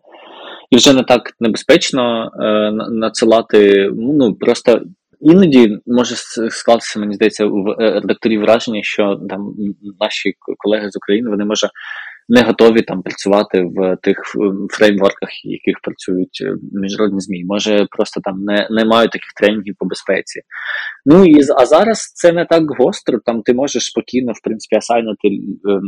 [0.70, 4.80] І вже не так небезпечно е, надсилати, ну просто
[5.20, 6.14] іноді може
[6.50, 9.54] склатися, мені здається, в е, редакторі враження, що там
[10.00, 11.68] наші колеги з України вони може
[12.28, 14.16] не готові там працювати в тих
[14.70, 17.44] фреймворках, яких працюють е, міжнародні змі.
[17.44, 20.40] Може, просто там не не мають таких тренінгів по безпеці.
[21.06, 23.18] Ну і а зараз це не так гостро.
[23.24, 25.80] Там ти можеш спокійно, в принципі, асайнити е, е,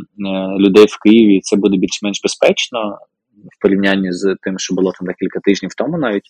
[0.59, 2.99] людей в Києві, і це буде більш-менш безпечно
[3.37, 6.25] в порівнянні з тим, що було там декілька тижнів тому навіть.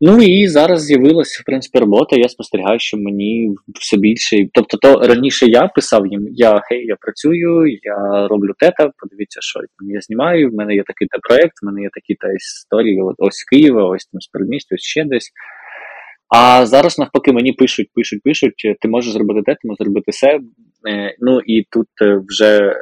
[0.00, 2.16] Ну і зараз з'явилася в принципі робота.
[2.16, 4.36] Я спостерігаю, що мені все більше.
[4.52, 8.90] Тобто, то раніше я писав їм: я гей, я працюю, я роблю тета.
[8.98, 10.50] Подивіться, що я знімаю.
[10.50, 13.02] В мене є такий та проект, в мене є такі та історії.
[13.18, 15.30] Ось Києва, ось там з передмістя, ось ще десь.
[16.36, 18.76] А зараз навпаки мені пишуть, пишуть, пишуть.
[18.80, 20.40] Ти можеш зробити те, ти можеш зробити все.
[20.88, 22.76] Е, ну і тут е, вже.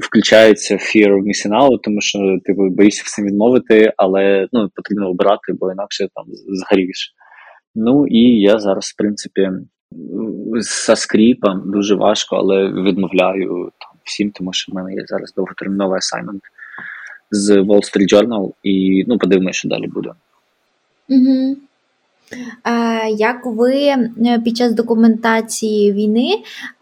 [0.00, 5.08] Включається fear of missing out, тому що ти типу, боїшся всім відмовити, але ну, потрібно
[5.08, 7.14] обирати, бо інакше там згорієш.
[7.74, 9.50] Ну і я зараз, в принципі,
[10.86, 15.98] за скріпом дуже важко, але відмовляю там, всім, тому що в мене є зараз довготерміновий
[15.98, 16.42] асаймент
[17.30, 20.10] з Wall Street Journal, і ну, подивимося, що далі буде.
[21.08, 21.56] Угу.
[23.16, 26.30] Як ви е, під час документації війни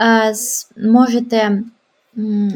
[0.00, 0.32] е,
[0.76, 1.62] можете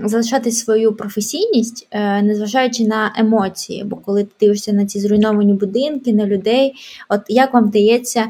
[0.04, 3.84] залишати свою професійність, е, незважаючи на емоції?
[3.84, 6.74] Бо коли ти дивишся на ці зруйновані будинки, на людей,
[7.08, 8.26] от як вам вдається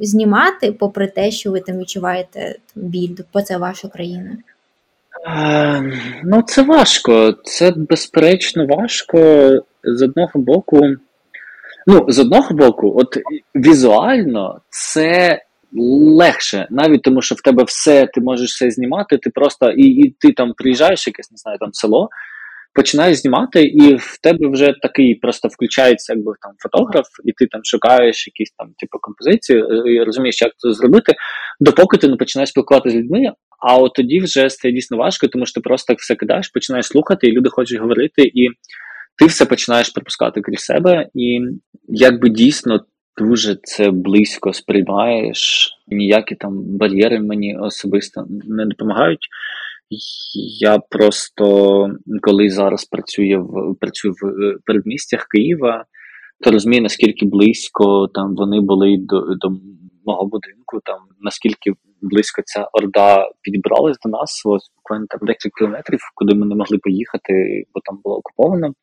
[0.00, 4.36] знімати, попри те, що ви там відчуваєте біль, бо це ваша країна?
[6.24, 7.34] Ну, це важко.
[7.44, 9.18] Це безперечно важко
[9.84, 10.80] з одного боку.
[11.86, 13.18] Ну, з одного боку, от
[13.54, 15.42] візуально це
[15.74, 20.16] легше, навіть тому, що в тебе все, ти можеш все знімати, ти просто і і
[20.20, 22.08] ти там приїжджаєш, якесь не знаю, там село,
[22.74, 27.60] починаєш знімати, і в тебе вже такий просто включається якби там фотограф, і ти там
[27.64, 31.14] шукаєш якісь там типу композиції, е, і розумієш, як це зробити,
[31.60, 33.32] допоки ти не починаєш спілкуватися з людьми.
[33.66, 36.86] А от тоді вже стає дійсно важко, тому що ти просто так все кидаєш, починаєш
[36.86, 38.48] слухати, і люди хочуть говорити, і
[39.18, 41.40] ти все починаєш пропускати крізь себе, і
[41.88, 42.84] якби дійсно
[43.16, 49.28] дуже це близько сприймаєш, ніякі там бар'єри мені особисто не допомагають.
[50.60, 51.88] Я просто
[52.22, 55.84] коли зараз працюю в працюю в е, передмістях Києва,
[56.44, 59.48] то розумію, наскільки близько там вони були до до
[60.06, 61.72] мого будинку, там наскільки
[62.02, 66.78] близько ця орда підібралась до нас, ось буквально там декілька кілометрів, куди ми не могли
[66.78, 68.74] поїхати, бо там було окуповано.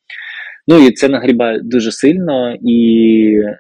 [0.68, 2.80] Ну і це нагрібає дуже сильно, і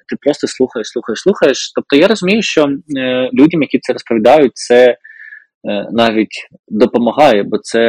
[0.07, 1.71] ти просто слухаєш, слухаєш, слухаєш.
[1.75, 4.97] Тобто я розумію, що е, людям, які це розповідають, це е,
[5.91, 7.81] навіть допомагає, бо це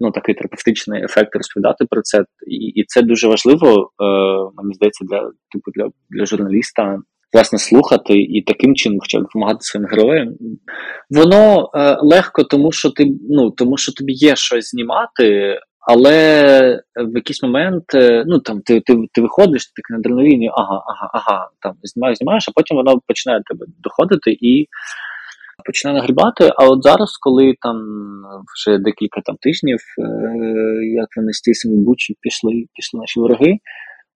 [0.00, 2.24] ну, такий терапевтичний ефект розповідати про це.
[2.46, 4.04] І і це дуже важливо, е,
[4.62, 5.20] мені здається, для
[5.52, 6.98] типу для, для журналіста.
[7.32, 10.28] Власне, слухати і таким чином хоча б допомагати своїм героям.
[11.10, 17.16] Воно е, легко, тому що ти ну тому, що тобі є щось знімати, але в
[17.16, 21.48] якийсь момент, е, ну там ти ти, ти виходиш, ти на адреналіні, ага, ага, ага,
[21.60, 24.66] там знімаєш, знімаєш, а потім воно починає тебе доходити і
[25.66, 26.50] починає нагрібати.
[26.56, 27.76] А от зараз, коли там
[28.56, 30.04] вже декілька там тижнів, е,
[30.86, 33.58] як вони з тієї бучі пішли, пішли наші вороги,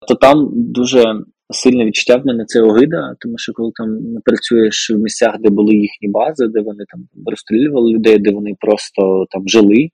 [0.09, 1.15] то там дуже
[1.51, 5.75] сильне відчуття в мене це огида, тому що коли там працюєш в місцях, де були
[5.75, 9.91] їхні бази, де вони там розстрілювали людей, де вони просто там жили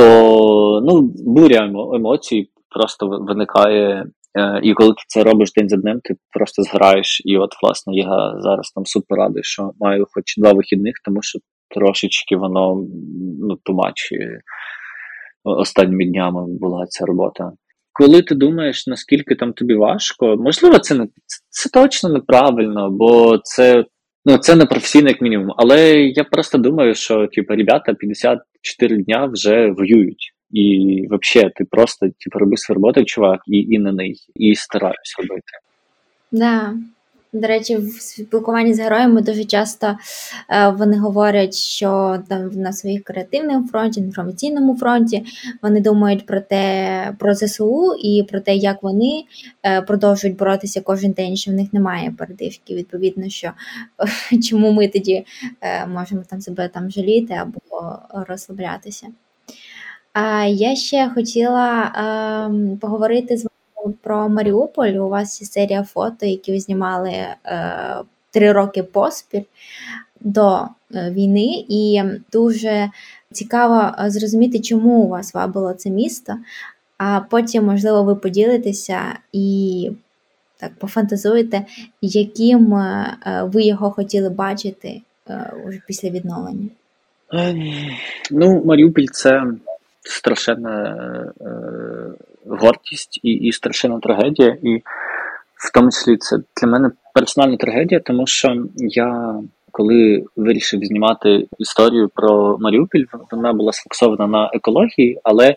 [0.00, 4.06] то ну, буря емоцій просто виникає.
[4.38, 7.22] Е, і коли ти це робиш день за днем, ти просто зграєш.
[7.24, 11.38] І от, власне, я зараз там супер радий, що маю хоч два вихідних, тому що
[11.74, 12.86] трошечки воно
[13.40, 14.16] ну, тумачі
[15.44, 17.52] останніми днями була ця робота.
[17.92, 21.06] Коли ти думаєш, наскільки там тобі важко, можливо, це не
[21.48, 23.84] це точно неправильно, бо це
[24.24, 25.54] ну, це не професійно, як мінімум.
[25.56, 30.32] Але я просто думаю, що типу, ребята 50 4 дня вже воюють.
[30.50, 35.16] І взагалі, ти просто типу, роби свою роботу, чувак, і і на неї, і стараюсь
[35.18, 35.52] робити.
[36.32, 36.74] Да.
[37.32, 39.98] До речі, в спілкуванні з героями дуже часто
[40.48, 45.24] е, вони говорять, що там на своїх креативному фронті, інформаційному фронті
[45.62, 49.24] вони думають про те, про ЗСУ і про те, як вони
[49.62, 52.74] е, продовжують боротися кожен день, що в них немає передишки.
[52.74, 53.52] Відповідно, що
[54.48, 55.24] чому ми тоді
[55.60, 59.06] е, можемо там себе там жаліти або розслаблятися.
[60.12, 63.49] А я ще хотіла ем, поговорити з
[64.02, 64.92] про Маріуполь.
[64.92, 67.36] У вас є серія фото, які ви знімали е,
[68.30, 69.42] три роки поспіль
[70.20, 70.58] до
[70.94, 72.90] е, війни, і дуже
[73.32, 76.34] цікаво е, зрозуміти, чому у вас вабило це місто.
[76.98, 79.00] А потім, можливо, ви поділитеся
[79.32, 79.90] і
[80.56, 81.66] так пофантазуєте,
[82.02, 82.74] яким
[83.42, 85.02] ви його хотіли бачити
[85.66, 86.68] уже після відновлення.
[88.30, 89.42] Ну, Маріуполь це
[90.02, 91.46] страшенна е,
[92.46, 94.56] гордість і і страшенна трагедія.
[94.62, 94.76] І
[95.54, 99.34] в тому числі це для мене персональна трагедія, тому що я.
[99.72, 105.56] Коли вирішив знімати історію про Маріуполь, вона була сфокусована на екології, але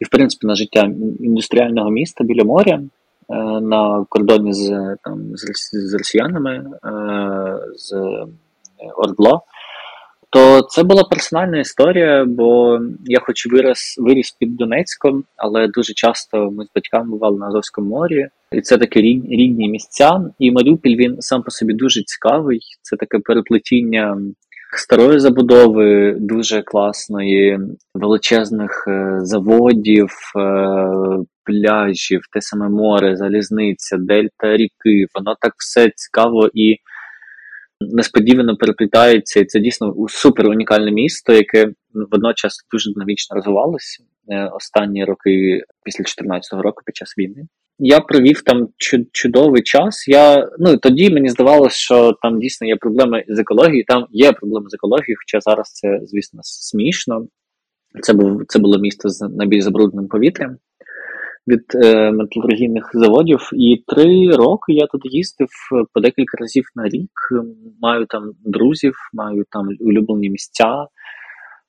[0.00, 0.90] і в принципі на життя
[1.20, 5.18] індустріального міста біля моря, е, на кордоні з там
[5.72, 6.62] з росіянами, е,
[7.76, 7.92] з
[8.96, 9.42] Ордло
[10.32, 16.50] то це була персональна історія, бо я хоч вирос виріс під Донецьком, але дуже часто
[16.50, 20.20] ми з батьками бували на Азовському морі, і це такі рідні місця.
[20.38, 22.60] І Маріуполь він сам по собі дуже цікавий.
[22.82, 24.18] Це таке переплетіння
[24.76, 27.58] старої забудови, дуже класної,
[27.94, 30.88] величезних е, заводів, е,
[31.44, 35.06] пляжів, те саме море, залізниця, дельта ріки.
[35.14, 36.76] Воно так все цікаво і
[37.80, 41.72] несподівано переплітаються, і це дійсно супер унікальне місто, яке
[42.10, 47.46] водночас дуже динамічно розвивалося е, останні роки після 2014 року під час війни.
[47.78, 48.68] я провів там
[49.12, 50.08] чудовий час.
[50.08, 54.66] Я, ну, Тоді мені здавалося, що там дійсно є проблеми з екологією, там є проблеми
[54.70, 57.26] з екологією, хоча зараз це, звісно, смішно.
[58.02, 60.56] Це був, це було місто з найбільш забрудненим повітрям
[61.48, 63.50] від е, металургійних заводів.
[63.52, 65.48] І три роки я тут їздив
[65.92, 67.10] по декілька разів на рік.
[67.80, 70.86] Маю там друзів, маю там улюблені місця.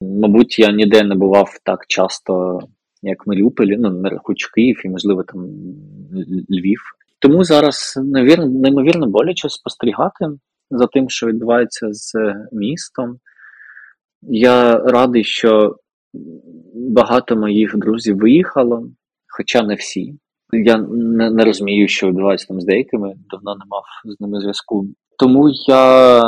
[0.01, 2.59] Мабуть, я ніде не бував так часто,
[3.01, 5.45] як в Маріуполі, ну не рахуючи Київ і, можливо, там
[6.49, 6.81] Львів.
[7.19, 10.25] Тому зараз навірно, неймовірно боляче спостерігати
[10.71, 12.13] за тим, що відбувається з
[12.51, 13.17] містом.
[14.21, 15.75] Я радий, що
[16.73, 18.89] багато моїх друзів виїхало,
[19.41, 20.15] хоча не всі.
[20.53, 24.87] Я не, не розумію, що відбувається там з деякими, давно не мав з ними зв'язку.
[25.19, 26.21] Тому я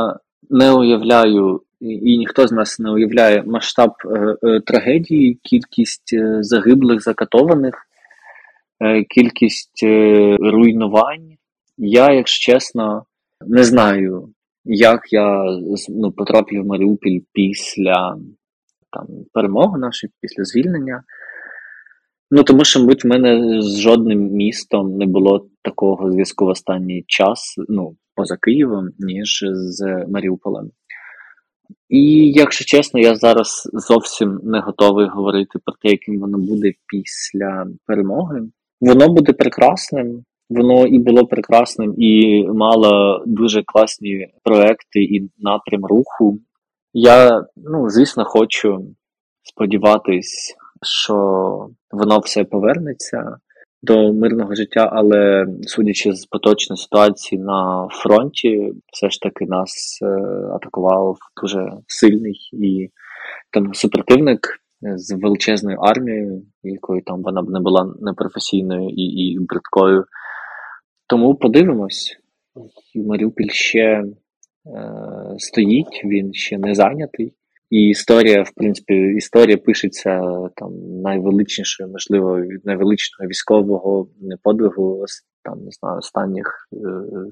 [0.49, 7.01] не уявляю, і ніхто з нас не уявляє масштаб е, е, трагедії, кількість е, загиблих,
[7.01, 7.73] закатованих,
[8.81, 11.37] е, кількість е, руйнувань.
[11.77, 13.05] Я, якщо чесно,
[13.47, 14.29] не знаю,
[14.65, 15.43] як я
[15.89, 18.17] ну, потрапив в Маріуполь після
[18.91, 21.03] там, перемоги нашої, після звільнення.
[22.35, 27.03] Ну, тому що, мабуть, в мене з жодним містом не було такого зв'язку в останній
[27.07, 30.71] час, ну, поза Києвом, ніж з Маріуполем.
[31.89, 37.65] І, якщо чесно, я зараз зовсім не готовий говорити про те, яким воно буде після
[37.85, 38.41] перемоги.
[38.81, 46.39] Воно буде прекрасним, воно і було прекрасним, і мало дуже класні проекти і напрям руху.
[46.93, 48.85] Я, ну, звісно, хочу
[49.43, 51.15] сподіватись що
[51.91, 53.37] воно все повернеться
[53.81, 60.07] до мирного життя, але судячи з поточної ситуації на фронті, все ж таки нас е,
[60.55, 62.89] атакував дуже сильний і
[63.51, 64.39] там супротивник
[64.95, 70.05] з величезною армією, якою там вона б не була непрофесійною і, і бридкою.
[71.07, 72.17] Тому подивимось,
[72.95, 74.03] Маріуполь ще е,
[75.37, 77.33] стоїть, він ще не зайнятий.
[77.73, 80.21] І історія, в принципі, історія пишеться
[80.55, 80.71] там
[81.01, 84.07] найвеличнішою, можливо, від найвеличного військового
[84.43, 85.05] подвигу
[85.43, 86.77] там не знаю останніх е,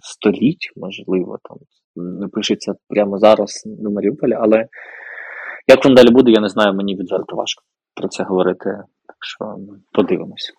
[0.01, 1.57] століть, можливо, там
[1.95, 4.65] не пишеться прямо зараз на Маріуполі, але
[5.67, 7.63] як воно далі буде, я не знаю, мені відверто важко
[7.95, 8.69] про це говорити.
[9.07, 9.57] Так що
[9.91, 10.53] подивимось.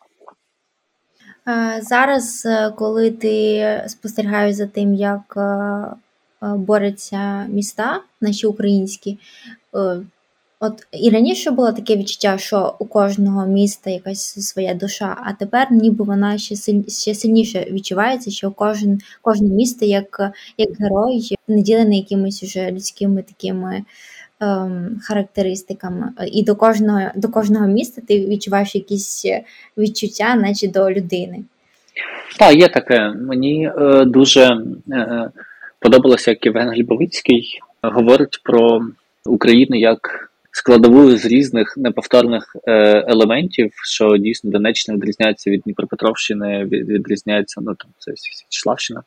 [1.81, 9.62] Зараз, е, коли ти спостерігаєш за тим, як е, борються міста, наші українські, Е,
[10.63, 15.73] от і раніше було таке відчуття, що у кожного міста якась своя душа, а тепер
[15.73, 21.99] ніби вона ще силь, ще сильніше відчувається, що кожен кожне місто як як герой наділений
[21.99, 23.83] якимись уже людськими такими
[24.41, 26.09] ем, характеристиками.
[26.33, 29.27] І до кожного до кожного міста ти відчуваєш якісь
[29.79, 31.45] відчуття, наче до людини.
[32.39, 33.09] Так, є таке.
[33.11, 35.31] Мені е, дуже е, е
[35.79, 38.81] подобалося, як Євген Глібовицький говорить про
[39.27, 42.73] України як складову з різних неповторних е,
[43.09, 49.03] елементів, що дійсно Донеччина відрізняється від Дніпропетровщини, відрізняється ну там це Січславщина,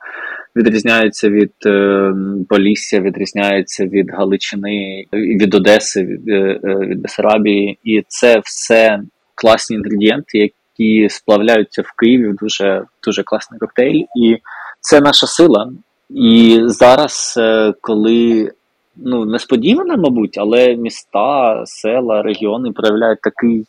[0.55, 2.13] відрізняється від е,
[2.49, 8.99] Полісся, відрізняється від Галичини, від Одеси, від, е, від Бесарабії, і це все
[9.35, 14.37] класні інгредієнти, які сплавляються в Києві в дуже дуже класний коктейль, і
[14.79, 15.71] це наша сила.
[16.09, 17.39] І зараз,
[17.81, 18.51] коли
[18.97, 23.65] ну, несподіване, мабуть, але міста, села, регіони проявляють такий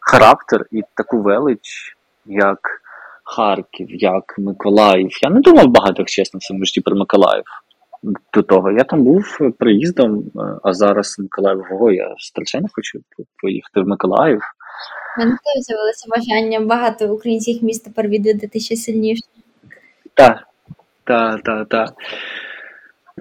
[0.00, 1.96] характер і таку велич,
[2.26, 2.58] як
[3.24, 5.10] Харків, як Миколаїв.
[5.22, 7.44] Я не думав багато, чесно, в своєму житті про Миколаїв.
[8.34, 10.24] До того я там був приїздом,
[10.62, 12.98] а зараз Миколаїв Ого, я страшенно хочу
[13.42, 14.40] поїхати в Миколаїв.
[15.18, 19.22] У мене теж з'явилося бажання багато українських міст тепер відвідати ще сильніше.
[20.14, 20.42] Так,
[21.04, 21.94] так, так, так.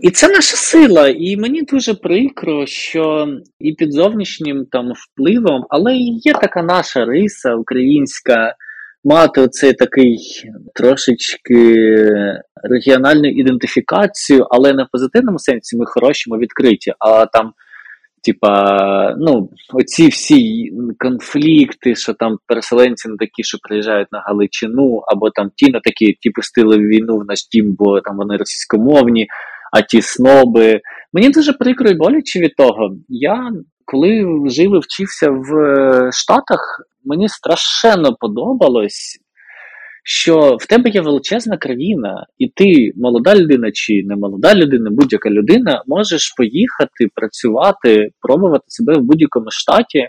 [0.02, 3.28] І це наша сила, і мені дуже прикро, що
[3.60, 8.56] і під зовнішнім там впливом, але є така наша риса українська,
[9.04, 10.18] мати оцей такий
[10.76, 11.76] трошечки
[12.64, 16.94] регіональну ідентифікацію, але не в позитивному сенсі ми хороші, ми відкриті.
[17.00, 17.54] А там,
[18.24, 25.30] типа, ну, оці всі конфлікти, що там переселенці не такі, що приїжджають на Галичину, або
[25.30, 29.28] там ті на такі, ті пустили війну в наш дім, бо там вони російськомовні
[29.72, 30.82] а ті сноби.
[31.14, 32.96] Мені дуже прикро і боляче від того.
[33.10, 33.52] Я
[33.92, 39.18] коли жив і вчився в е, Штатах, мені страшенно подобалось.
[40.04, 45.30] Що в тебе є величезна країна, і ти, молода людина чи не молода людина, будь-яка
[45.30, 50.08] людина, можеш поїхати, працювати, пробувати себе в будь-якому штаті,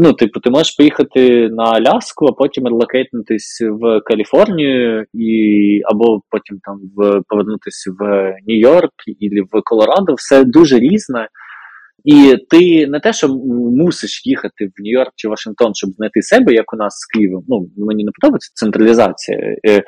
[0.00, 6.58] Ну, типу, ти можеш поїхати на Аляску, а потім релокейтнутись в Каліфорнію, і або потім
[6.62, 8.02] там в повернутися в
[8.48, 10.14] Нью-Йорк і в Колорадо.
[10.14, 11.28] Все дуже різне.
[12.04, 13.28] І ти не те, що
[13.78, 17.44] мусиш їхати в Нью-Йорк чи Вашингтон, щоб знайти себе, як у нас з Києвом.
[17.48, 19.38] Ну, мені не подобається централізація.
[19.68, 19.82] Е,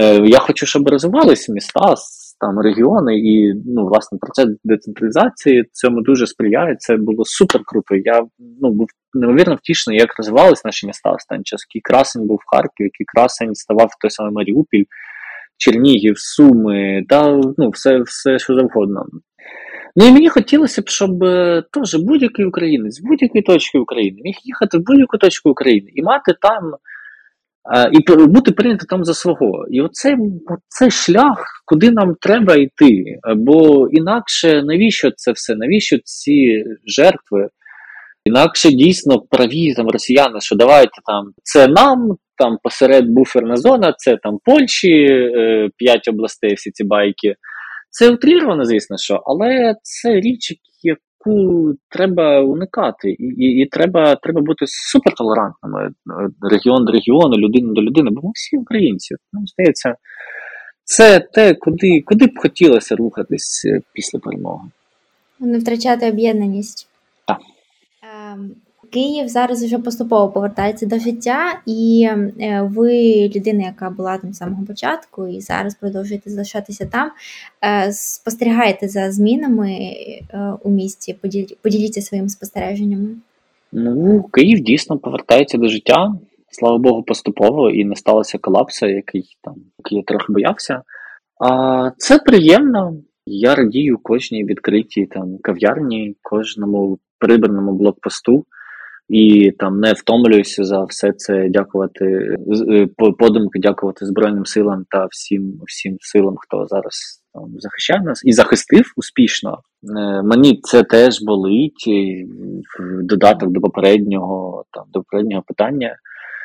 [0.00, 1.94] е, Я хочу, щоб розвивалися міста,
[2.40, 6.76] там регіони, і ну, власне процес децентралізації цьому дуже сприяє.
[6.78, 7.94] Це було супер круто.
[7.94, 8.26] Я
[8.60, 11.66] ну, був неймовірно втішений, як розвивались наші міста останній час.
[11.68, 14.84] Який красень був в Харкові, який красень ставав той самий Маріупіль,
[15.56, 19.06] Чернігів, Суми, та ну, все, все що завгодно.
[19.96, 24.34] Ну і мені хотілося б, щоб е, теж будь-який українець з будь-якої точки України міг
[24.44, 26.74] їхати в будь-яку точку України і мати там,
[27.92, 29.66] і бути прийнятим там за свого.
[29.70, 30.14] І оцей,
[30.46, 33.18] оцей шлях, куди нам треба йти.
[33.36, 35.54] Бо інакше навіщо це все?
[35.54, 37.48] Навіщо ці жертви?
[38.24, 44.16] Інакше дійсно праві там росіяни, що давайте там це нам, там посеред буферна зона, це
[44.22, 47.34] там Польщі, е, п'ять областей, всі ці байки.
[47.90, 50.52] Це утріровано, звісно, що, але це річ,
[51.26, 55.92] яку треба уникати, і і, і треба треба бути супертолерантними е,
[56.50, 59.14] регіон до регіону, людина до людини, бо ми всі українці.
[59.32, 59.94] Нам здається,
[60.84, 64.68] це те, куди куди б хотілося рухатись е, після перемоги.
[65.40, 66.88] Не втрачати об'єднаність.
[67.26, 67.38] Так.
[68.32, 68.50] Ем,
[68.90, 72.08] Київ зараз вже поступово повертається до життя, і
[72.40, 77.10] е, ви людина, яка була там з самого початку, і зараз продовжуєте залишатися там.
[77.64, 81.16] Е, спостерігаєте за змінами е, у місті?
[81.62, 83.08] Поділіться своїми спостереженнями.
[83.72, 86.14] Ну, Київ дійсно повертається до життя.
[86.50, 90.82] Слава Богу, поступово і не сталося колапсу, який там який я трохи боявся.
[91.40, 92.96] А це приємно.
[93.26, 98.44] Я радію кожній відкритій там кав'ярні, кожному прибраному блокпосту
[99.10, 102.04] і там не втомлююся за все це дякувати
[102.70, 102.88] е,
[103.18, 108.92] подумки, дякувати Збройним силам та всім всім силам, хто зараз там захищає нас і захистив
[108.96, 109.58] успішно.
[109.98, 111.90] Е, мені це теж болить
[113.02, 115.96] додаток до попереднього там до попереднього питання.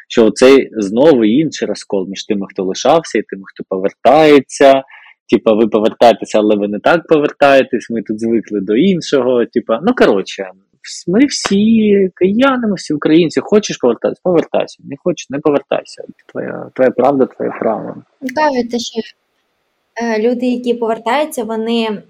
[0.08, 4.84] Що цей знову інший розкол між тими, хто лишався, і тими, хто повертається.
[5.30, 7.90] Типа, ви повертаєтеся, але ви не так повертаєтесь.
[7.90, 9.46] Ми тут звикли до іншого.
[9.46, 10.50] Типа, ну коротше,
[11.08, 13.40] ми всі кияни, ми всі українці.
[13.44, 14.78] Хочеш повертатися, повертайся.
[14.84, 16.04] Не хочеш, не повертайся.
[16.32, 17.96] Твоя твоя правда, твоє право.
[18.36, 19.02] Кажете, що
[20.02, 22.04] е, люди, які повертаються, вони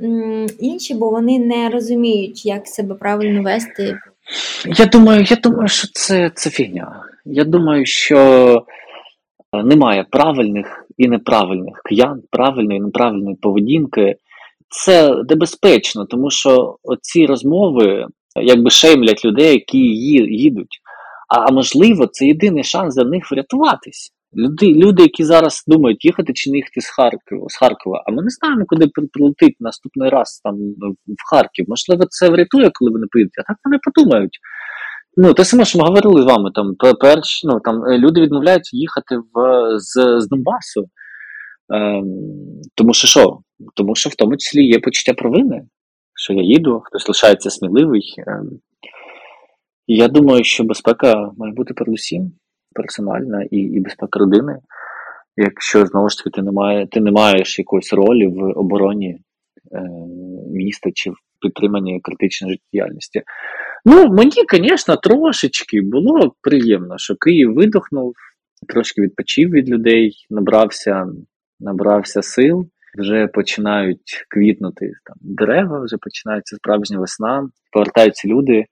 [0.59, 3.97] інші, бо вони не розуміють, як себе правильно вести.
[4.65, 7.03] Я думаю, я думаю, що це, це фігня.
[7.25, 8.17] Я думаю, що
[9.53, 14.15] е, немає правильних і неправильних киян, правильної і неправильної поведінки.
[14.69, 18.07] Це небезпечно, тому що оці розмови
[18.41, 20.79] якби шеймлять людей, які їдуть.
[21.29, 24.11] А можливо, це єдиний шанс за них врятуватись.
[24.37, 28.23] Люди, люди, які зараз думають, їхати чи не їхати з Харкова, з Харкова, а ми
[28.23, 30.55] не знаємо, куди прилетить наступний раз там
[31.07, 31.65] в Харків.
[31.67, 34.39] Можливо, це врятує, коли вони поїдуть, а так вони подумають.
[35.17, 38.77] Ну, те саме, що ми говорили з вами, там перш, ну, там е, люди відмовляються
[38.77, 39.33] їхати в,
[39.79, 40.85] з з Донбасу.
[41.73, 42.05] Ем,
[42.75, 43.39] Тому що що?
[43.75, 45.61] Тому що в тому числі є почуття провини
[46.15, 48.13] що я їду, хтось лишається сміливий.
[48.27, 48.49] Ем,
[49.87, 52.31] я думаю, що безпека має бути передусім
[52.73, 54.59] персональна і і безпека родини.
[55.37, 59.17] Якщо знову ж таки ти не має, ти не маєш якоїсь ролі в обороні
[59.71, 59.81] е,
[60.51, 63.21] міста чи в підтриманні критичної життєдіяльності.
[63.85, 68.13] Ну, мені, звісно, трошечки було приємно, що Київ видохнув,
[68.67, 71.07] трошки відпочив від людей, набрався,
[71.59, 78.65] набрався сил вже починають квітнути там дерева, вже починається справжня весна, повертаються люди.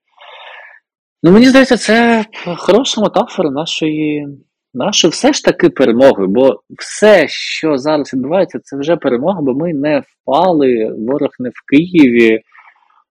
[1.22, 2.24] Ну, Мені здається, це
[2.56, 4.26] хороша метафора нашої
[4.74, 6.26] нашої все ж таки перемоги.
[6.26, 11.66] Бо все, що зараз відбувається, це вже перемога, бо ми не впали, ворог не в
[11.70, 12.40] Києві.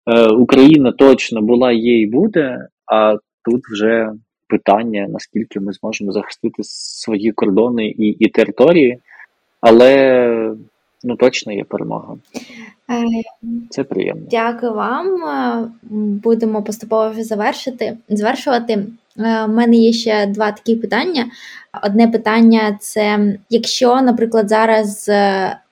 [0.05, 4.09] Е, Україна точно була, є і буде, а тут вже
[4.47, 8.99] питання, наскільки ми зможемо захистити свої кордони і, і території.
[9.61, 10.55] Але
[11.03, 12.15] ну точно є перемога.
[12.89, 13.05] Е,
[13.69, 14.23] Це приємно.
[14.31, 15.23] Дякую вам.
[15.23, 15.71] Е,
[16.23, 17.97] будемо поступово вже завершити.
[18.09, 18.73] завершувати.
[19.17, 21.31] Е, у мене є ще два такі питання.
[21.83, 25.09] Одне питання це якщо, наприклад, зараз,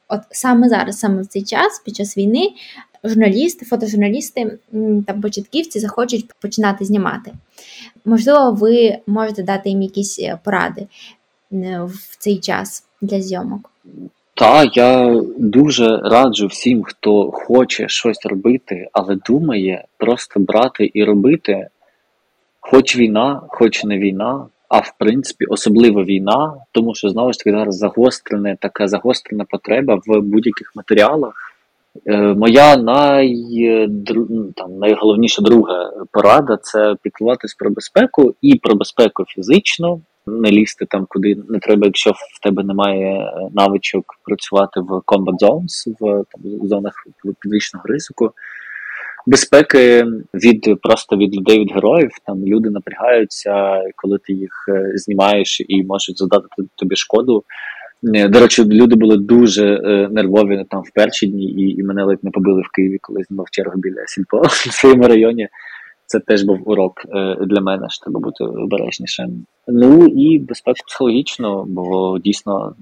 [0.07, 2.49] от саме зараз, саме в цей час, під час війни,
[3.03, 4.57] журналісти, фотожурналісти
[5.07, 7.31] та початківці захочуть починати знімати.
[8.05, 10.87] Можливо, ви можете дати їм якісь поради
[11.51, 13.71] в цей час для зйомок.
[14.33, 21.67] Так, я дуже раджу всім, хто хоче щось робити, але думає просто брати і робити.
[22.59, 27.51] хоч війна, хоч не війна, а в принципі особлива війна, тому що знову ж таки
[27.51, 31.33] зараз загострене така загострена потреба в будь-яких матеріалах.
[32.07, 33.35] Е, моя най,
[34.55, 41.05] там, найголовніша друга порада це піклуватись про безпеку і про безпеку фізично, не лізти там,
[41.09, 46.93] куди не треба, якщо в тебе немає навичок працювати в combat zones, в там, зонах
[47.41, 48.31] підвищеного ризику.
[49.27, 52.09] Безпеки від просто від людей, від героїв.
[52.25, 57.43] Там люди напрягаються, коли ти їх е, знімаєш і можуть задати тобі шкоду.
[58.15, 62.03] Е, до речі, люди були дуже е, нервові там в перші дні, і і мене
[62.03, 65.47] ледь не побили в Києві, коли знімав чергу біля Сільпо в своєму районі.
[66.11, 69.45] Це теж був урок е, для мене, що треба бути обережнішим.
[69.67, 72.75] Ну і безпеку психологічно, бо дійсно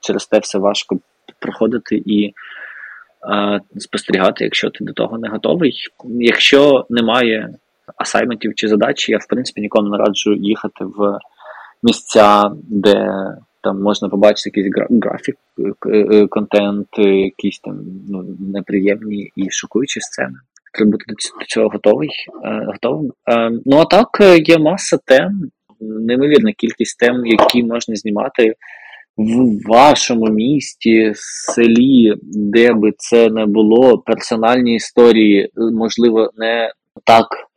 [0.00, 0.98] через те все важко
[1.38, 5.72] проходити і е, спостерігати, якщо ти до того не готовий.
[6.04, 7.54] Якщо немає
[7.96, 11.18] асайментів чи задач, я в принципі нікому не раджу їхати в
[11.82, 13.12] місця, де
[13.62, 15.36] там можна побачити якийсь графік,
[15.86, 20.36] е, е, контент, якісь там ну, неприємні і шокуючі сцени.
[20.72, 22.10] Треба бути до цього готовий.
[22.44, 23.12] Е, готовим.
[23.66, 24.08] Ну а так,
[24.48, 25.40] є маса тем,
[25.80, 28.54] неймовірна кількість тем, які можна знімати
[29.16, 36.72] в вашому місті, селі, де би це не було, персональні історії, можливо, не
[37.04, 37.49] так Е,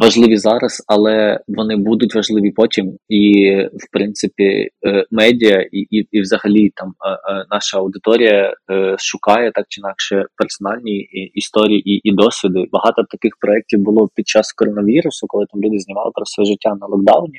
[0.00, 2.96] важливі зараз, але вони будуть важливі потім.
[3.08, 8.54] І, в принципі, е, медіа і і, і взагалі там е, наша аудиторія
[8.98, 10.96] шукає так чи інакше персональні
[11.34, 12.64] історії і і досвіди.
[12.72, 16.86] Багато таких проєктів було під час коронавірусу, коли там люди знімали про своє життя на
[16.86, 17.38] локдауні.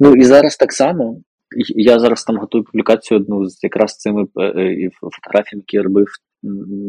[0.00, 1.20] Ну і зараз так само.
[1.76, 4.24] Я зараз там готую публікацію одну з якраз цими
[5.00, 6.06] фотографіями, які я робив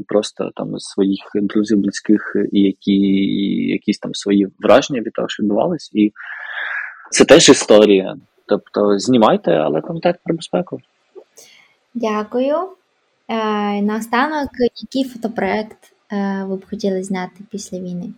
[0.08, 5.44] просто там своїх друзів, близьких, і які і якісь там свої враження від того, що
[5.44, 5.92] відбувалось.
[5.94, 6.12] І
[7.12, 8.16] це теж історія.
[8.48, 10.80] Тобто знімайте, але пам'ятайте про безпеку.
[11.94, 12.56] Дякую.
[13.28, 15.78] Е, Наостанок, який фотопроект
[16.12, 18.14] е, ви б хотіли зняти після війни?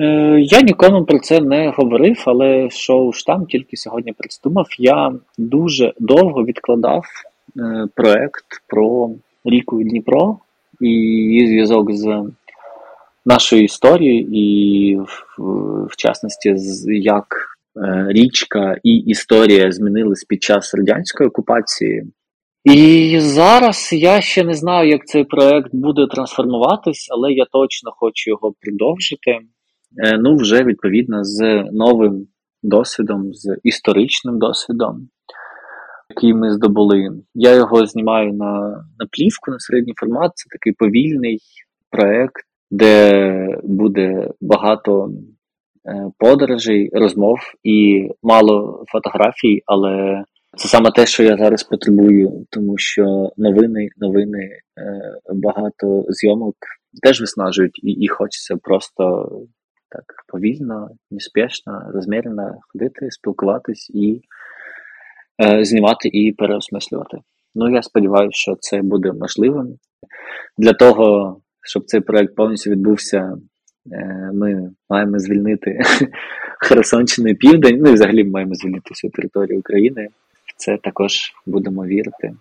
[0.00, 4.66] Е, Я нікому про це не говорив, але шоу штам тільки сьогодні придумав.
[4.78, 7.04] Я дуже довго відкладав
[7.56, 9.10] е, проект про
[9.44, 10.38] ріку Дніпро
[10.80, 12.22] і її зв'язок з
[13.26, 17.26] нашою історією, і в, в частності, з як
[17.76, 22.04] е, річка і історія змінились під час радянської окупації.
[22.64, 28.30] І зараз я ще не знаю, як цей проект буде трансформуватись, але я точно хочу
[28.30, 29.30] його продовжити.
[30.04, 32.26] Е, ну, вже відповідно з новим
[32.62, 35.08] досвідом, з історичним досвідом
[36.10, 37.10] який ми здобули.
[37.34, 38.60] Я його знімаю на
[38.98, 40.32] на плівку, на середній формат.
[40.34, 41.38] Це такий повільний
[41.90, 45.10] проект, де буде багато
[45.86, 50.24] е, подорожей, розмов і мало фотографій, але
[50.56, 54.60] це саме те, що я зараз потребую, тому що новини, новини, е,
[55.34, 56.54] багато зйомок
[57.02, 59.28] теж виснажують, і, і хочеться просто.
[59.88, 64.20] Так, повільно, неспішно, розмірено ходити, спілкуватись і
[65.62, 67.18] знімати і переосмислювати.
[67.54, 69.78] Ну, я сподіваюся, що це буде можливим.
[70.58, 73.38] Для того, щоб цей проект повністю відбувся,
[73.92, 75.80] е, ми маємо звільнити
[76.60, 80.08] Херсонщину і Південь, ну і взагалі ми маємо звільнити всю територію України.
[80.46, 82.34] В це також будемо вірити.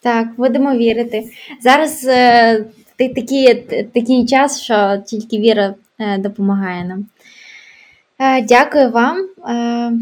[0.00, 1.24] Так, будемо вірити.
[1.60, 2.64] Зараз е,
[2.98, 3.54] такий,
[3.94, 7.06] такий час, що тільки віра е, допомагає нам.
[8.18, 9.16] Е, дякую вам
[9.48, 9.92] е,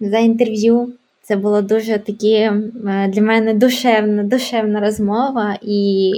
[0.00, 0.92] за інтерв'ю.
[1.28, 2.62] Це було дуже такі е,
[3.08, 6.12] для мене душевна, душевна розмова, і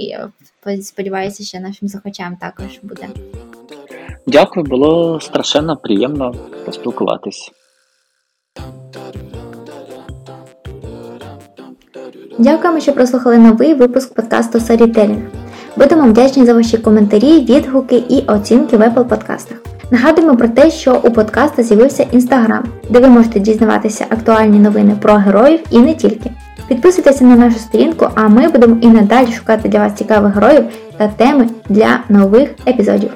[0.81, 3.07] сподіваюся, що нашим слухачам також буде.
[4.27, 6.35] Дякую, було страшенно приємно
[6.65, 7.51] поспілкуватись.
[12.39, 15.27] Дякуємо, що прослухали новий випуск подкасту Storytelling.
[15.77, 19.70] Будемо вдячні за ваші коментарі, відгуки і оцінки в Apple подкастах.
[19.91, 25.13] Нагадуємо про те, що у подкаста з'явився інстаграм, де ви можете дізнаватися актуальні новини про
[25.13, 26.31] героїв і не тільки.
[26.67, 30.63] Підписуйтеся на нашу сторінку, а ми будемо і надалі шукати для вас цікавих героїв
[30.97, 33.11] та теми для нових епізодів.